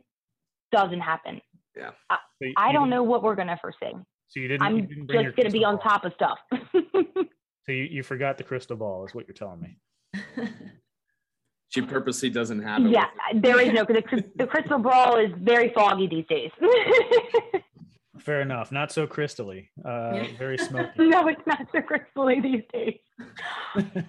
doesn't 0.71 1.01
happen. 1.01 1.41
Yeah. 1.75 1.91
I, 2.09 2.17
I 2.57 2.71
don't 2.71 2.89
know 2.89 3.03
what 3.03 3.23
we're 3.23 3.35
going 3.35 3.47
to 3.47 3.57
foresee. 3.57 3.95
So 4.29 4.39
you 4.39 4.47
didn't. 4.47 4.63
I'm 4.63 4.77
you 4.77 4.81
didn't 4.83 5.05
bring 5.05 5.25
just 5.25 5.35
going 5.35 5.47
to 5.47 5.51
be 5.51 5.63
on 5.63 5.79
top 5.79 6.05
of 6.05 6.13
stuff. 6.13 6.39
So 7.65 7.71
you, 7.71 7.83
you 7.83 8.03
forgot 8.03 8.37
the 8.37 8.43
crystal 8.43 8.75
ball, 8.75 9.05
is 9.05 9.15
what 9.15 9.25
you're 9.27 9.33
telling 9.33 9.61
me. 9.61 9.77
She 11.73 11.81
purposely 11.81 12.29
doesn't 12.29 12.61
have 12.61 12.85
it. 12.85 12.91
yeah, 12.91 13.07
there 13.33 13.59
is 13.59 13.73
no, 13.73 13.83
because 13.83 14.03
the, 14.11 14.25
the 14.35 14.47
crystal 14.47 14.77
ball 14.77 15.17
is 15.17 15.31
very 15.39 15.71
foggy 15.73 16.07
these 16.07 16.25
days. 16.27 16.51
Fair 18.19 18.41
enough. 18.41 18.71
Not 18.71 18.91
so 18.91 19.07
crystally. 19.07 19.69
Uh, 19.83 20.23
Very 20.37 20.57
smoky. 20.57 20.91
no, 20.99 21.27
it's 21.27 21.41
not 21.47 21.67
so 21.71 21.79
crystally 21.79 22.41
these 22.43 22.61
days. 22.71 22.99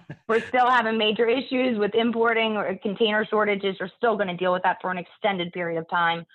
We're 0.27 0.47
still 0.47 0.69
having 0.69 0.97
major 0.97 1.27
issues 1.27 1.79
with 1.79 1.95
importing 1.95 2.55
or 2.55 2.77
container 2.77 3.25
shortages. 3.25 3.77
We're 3.79 3.89
still 3.97 4.15
going 4.15 4.27
to 4.27 4.37
deal 4.37 4.53
with 4.53 4.61
that 4.61 4.77
for 4.79 4.91
an 4.91 4.99
extended 4.99 5.51
period 5.51 5.79
of 5.79 5.89
time. 5.89 6.25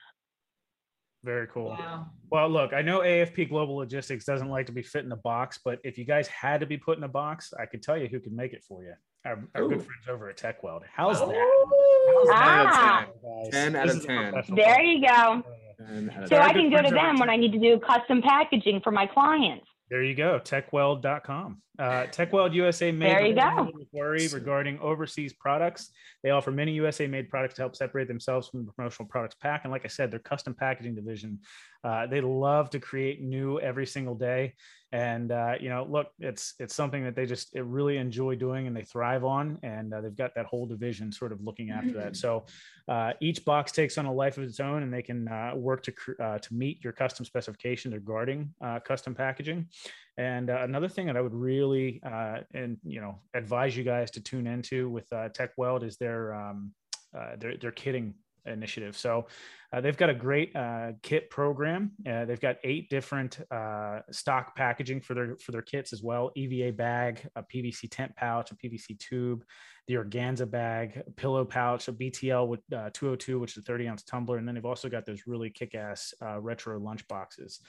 Very 1.23 1.47
cool. 1.47 1.69
wow. 1.69 2.07
Well, 2.31 2.49
look, 2.49 2.73
I 2.73 2.83
know 2.83 3.01
AFP 3.01 3.49
Global 3.49 3.77
Logistics 3.77 4.25
doesn't 4.25 4.49
like 4.49 4.67
to 4.67 4.73
be 4.73 4.83
fit 4.83 5.05
in 5.05 5.13
a 5.13 5.17
box, 5.17 5.61
but 5.65 5.79
if 5.85 5.97
you 5.97 6.05
guys 6.05 6.27
had 6.27 6.61
to 6.61 6.67
be 6.67 6.77
put 6.77 6.99
in 6.99 7.05
a 7.05 7.09
box, 7.09 7.53
I 7.59 7.67
could 7.67 7.83
tell 7.83 7.97
you 7.97 8.09
who 8.09 8.19
could 8.19 8.33
make 8.33 8.53
it 8.53 8.65
for 8.67 8.83
you. 8.83 8.95
Our, 9.25 9.39
our 9.55 9.69
good 9.69 9.83
friends 9.83 10.09
over 10.09 10.31
at 10.31 10.39
Tekweld. 10.39 10.81
How's 10.95 11.21
Oh. 11.21 11.27
that? 11.31 12.27
Ah, 12.33 13.07
10 13.51 13.77
out 13.77 13.87
This 13.87 13.97
of 13.97 14.01
is 14.01 14.05
a 14.05 14.09
10. 14.09 14.55
there 14.55 14.83
you 14.83 15.03
go. 15.07 15.09
podcast. 15.09 15.45
And 15.89 16.11
out 16.11 16.23
of 16.25 16.29
So 16.29 16.37
I 16.39 16.53
can 16.53 16.71
go 16.71 16.83
to 16.83 16.91
them 16.91 17.19
when 17.19 17.29
I 17.31 17.37
need 17.37 17.53
to 17.53 17.59
do 17.59 17.79
custom 17.81 18.23
packaging 18.23 18.81
for 18.83 18.91
my 18.91 19.07
clients. 19.07 19.67
There 19.91 20.03
you 20.03 20.15
go, 20.15 20.39
tekweld.com. 20.39 21.63
Uh, 21.79 22.07
Tekweld 22.13 22.53
USA 22.55 22.93
made 22.93 23.11
There 23.11 23.27
you 23.27 23.35
go. 23.35 23.73
worry 23.93 24.29
regarding 24.29 24.79
overseas 24.81 25.33
products. 25.33 25.91
They 26.23 26.31
offer 26.31 26.51
many 26.53 26.73
USA 26.73 27.07
made 27.07 27.29
products 27.31 27.55
to 27.57 27.63
help 27.63 27.75
separate 27.75 28.07
themselves 28.07 28.49
from 28.49 28.67
the 28.67 28.73
promotional 28.73 29.09
products 29.09 29.35
pack. 29.41 29.63
And 29.65 29.73
like 29.73 29.85
I 29.85 29.89
said, 29.89 30.11
their 30.11 30.21
custom 30.21 30.55
packaging 30.55 30.95
division, 30.95 31.41
uh, 31.83 32.07
they 32.07 32.21
love 32.21 32.71
to 32.71 32.81
create 32.81 33.23
new 33.23 33.59
every 33.61 33.87
single 33.87 34.15
day. 34.15 34.55
And 34.93 35.31
uh, 35.31 35.55
you 35.61 35.69
know, 35.69 35.87
look, 35.89 36.09
it's 36.19 36.55
it's 36.59 36.75
something 36.75 37.05
that 37.05 37.15
they 37.15 37.25
just 37.25 37.55
it 37.55 37.65
really 37.65 37.97
enjoy 37.97 38.35
doing 38.35 38.67
and 38.67 38.77
they 38.77 38.83
thrive 38.83 39.25
on. 39.25 39.59
And 39.63 39.95
uh, 39.95 40.01
they've 40.01 40.17
got 40.17 40.35
that 40.35 40.47
whole 40.47 40.67
division 40.67 41.13
sort 41.13 41.31
of 41.31 41.41
looking 41.43 41.71
after 41.71 41.93
that. 41.93 42.17
So 42.17 42.45
uh, 42.89 43.13
each 43.21 43.45
box 43.45 43.71
takes 43.71 43.99
on 43.99 44.07
a 44.07 44.13
life 44.13 44.37
of 44.37 44.43
its 44.43 44.59
own, 44.59 44.83
and 44.83 44.93
they 44.93 45.03
can 45.03 45.29
uh, 45.29 45.53
work 45.55 45.85
to 45.85 45.93
cr- 45.93 46.21
uh, 46.21 46.39
to 46.39 46.55
meet 46.55 46.83
your 46.83 46.93
custom 46.93 47.25
specifications 47.25 47.95
regarding 47.95 48.53
uh, 48.61 48.81
custom 48.81 49.15
packaging. 49.15 49.69
And 50.17 50.51
uh, 50.51 50.59
another 50.63 50.89
thing 50.89 51.07
that 51.07 51.17
I 51.17 51.21
would 51.21 51.35
really 51.35 52.01
uh, 52.05 52.39
and 52.53 52.77
you 52.85 53.01
know 53.01 53.21
advise 53.33 53.77
you 53.77 53.85
guys 53.85 54.11
to 54.13 54.21
tune 54.21 54.49
into 54.49 54.91
with 54.91 55.11
uh, 55.13 55.29
Tekweld 55.29 55.85
is 55.85 55.99
their 55.99 56.35
um, 56.35 56.73
uh, 57.17 57.37
their 57.39 57.57
their 57.57 57.73
kitting 57.73 58.15
initiative. 58.47 58.97
So 58.97 59.27
uh, 59.73 59.81
they've 59.81 59.97
got 59.97 60.11
a 60.11 60.15
great 60.15 60.55
uh, 60.57 60.93
kit 61.03 61.31
program. 61.31 61.93
Uh, 62.09 62.25
they've 62.25 62.41
got 62.41 62.57
eight 62.65 62.91
different 62.91 63.41
uh, 63.51 64.01
stock 64.11 64.57
packaging 64.57 65.01
for 65.01 65.15
their 65.15 65.37
for 65.37 65.53
their 65.53 65.63
kits 65.63 65.93
as 65.93 66.03
well: 66.03 66.31
EVA 66.35 66.73
bag, 66.73 67.27
a 67.37 67.43
PVC 67.43 67.89
tent 67.91 68.15
pouch, 68.17 68.51
a 68.51 68.55
PVC 68.57 68.99
tube, 68.99 69.45
the 69.87 69.97
organza 69.97 70.49
bag, 70.49 71.03
a 71.07 71.11
pillow 71.11 71.45
pouch, 71.45 71.89
a 71.89 71.93
BTL 71.93 72.47
with 72.47 72.61
uh, 72.73 72.91
202, 72.93 73.41
which 73.41 73.53
is 73.53 73.59
a 73.59 73.63
30 73.63 73.89
ounce 73.89 74.03
tumbler, 74.03 74.39
and 74.39 74.47
then 74.47 74.55
they've 74.55 74.65
also 74.65 74.89
got 74.89 75.05
those 75.05 75.23
really 75.27 75.51
kick-ass 75.51 76.15
uh, 76.23 76.41
retro 76.41 76.79
lunch 76.79 77.07
boxes. 77.09 77.61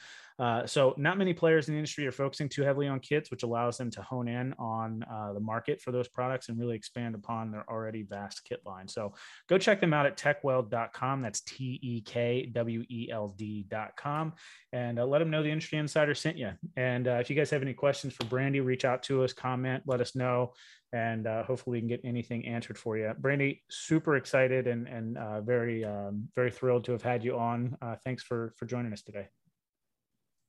Uh, 0.41 0.65
so 0.65 0.95
not 0.97 1.19
many 1.19 1.33
players 1.35 1.67
in 1.67 1.75
the 1.75 1.77
industry 1.77 2.07
are 2.07 2.11
focusing 2.11 2.49
too 2.49 2.63
heavily 2.63 2.87
on 2.87 2.99
kits, 2.99 3.29
which 3.29 3.43
allows 3.43 3.77
them 3.77 3.91
to 3.91 4.01
hone 4.01 4.27
in 4.27 4.53
on 4.57 5.03
uh, 5.03 5.31
the 5.33 5.39
market 5.39 5.79
for 5.79 5.91
those 5.91 6.07
products 6.07 6.49
and 6.49 6.59
really 6.59 6.75
expand 6.75 7.13
upon 7.13 7.51
their 7.51 7.63
already 7.69 8.01
vast 8.01 8.43
kit 8.43 8.59
line. 8.65 8.87
So 8.87 9.13
go 9.47 9.59
check 9.59 9.79
them 9.79 9.93
out 9.93 10.07
at 10.07 10.17
tekweld.com. 10.17 11.21
That's 11.21 11.41
T 11.41 11.79
E 11.83 12.01
K 12.01 12.47
W 12.47 12.83
E 12.89 13.09
L 13.11 13.27
D.com. 13.37 14.33
And 14.73 14.97
uh, 14.97 15.05
let 15.05 15.19
them 15.19 15.29
know 15.29 15.43
the 15.43 15.51
Industry 15.51 15.77
Insider 15.77 16.15
sent 16.15 16.37
you. 16.37 16.49
And 16.75 17.07
uh, 17.07 17.19
if 17.21 17.29
you 17.29 17.35
guys 17.35 17.51
have 17.51 17.61
any 17.61 17.73
questions 17.73 18.15
for 18.15 18.25
Brandy, 18.25 18.61
reach 18.61 18.83
out 18.83 19.03
to 19.03 19.23
us, 19.23 19.33
comment, 19.33 19.83
let 19.85 20.01
us 20.01 20.15
know. 20.15 20.53
And 20.91 21.27
uh, 21.27 21.43
hopefully 21.43 21.77
we 21.77 21.81
can 21.81 21.87
get 21.87 22.01
anything 22.03 22.47
answered 22.47 22.79
for 22.79 22.97
you. 22.97 23.13
Brandy, 23.19 23.63
super 23.69 24.15
excited 24.15 24.65
and, 24.67 24.87
and 24.87 25.45
very, 25.45 25.85
um, 25.85 26.29
very 26.35 26.49
thrilled 26.49 26.85
to 26.85 26.93
have 26.93 27.03
had 27.03 27.23
you 27.23 27.37
on. 27.37 27.77
Thanks 28.03 28.23
for, 28.23 28.55
for 28.57 28.65
joining 28.65 28.91
us 28.91 29.03
today. 29.03 29.27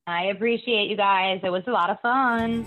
I 0.07 0.25
appreciate 0.27 0.91
you 0.91 0.97
guys. 0.97 1.41
It 1.45 1.51
was 1.51 1.63
a 1.67 1.71
lot 1.71 1.91
of 1.91 2.01
fun. 2.01 2.65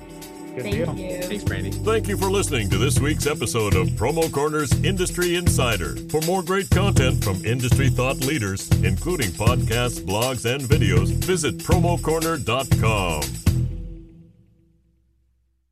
Good 0.55 0.63
Thank 0.63 0.75
deal. 0.75 0.95
you. 0.95 1.21
Thanks, 1.23 1.43
Brandy. 1.43 1.71
Thank 1.71 2.07
you 2.07 2.15
for 2.15 2.29
listening 2.31 2.69
to 2.69 2.77
this 2.77 2.97
week's 2.99 3.27
episode 3.27 3.75
of 3.75 3.89
Promo 3.89 4.31
Corner's 4.31 4.71
Industry 4.85 5.35
Insider. 5.35 5.97
For 6.09 6.21
more 6.21 6.41
great 6.43 6.69
content 6.69 7.21
from 7.23 7.43
industry 7.43 7.89
thought 7.89 8.21
leaders, 8.21 8.69
including 8.83 9.31
podcasts, 9.31 9.99
blogs, 9.99 10.45
and 10.49 10.63
videos, 10.63 11.09
visit 11.25 11.57
promocorner.com. 11.57 13.54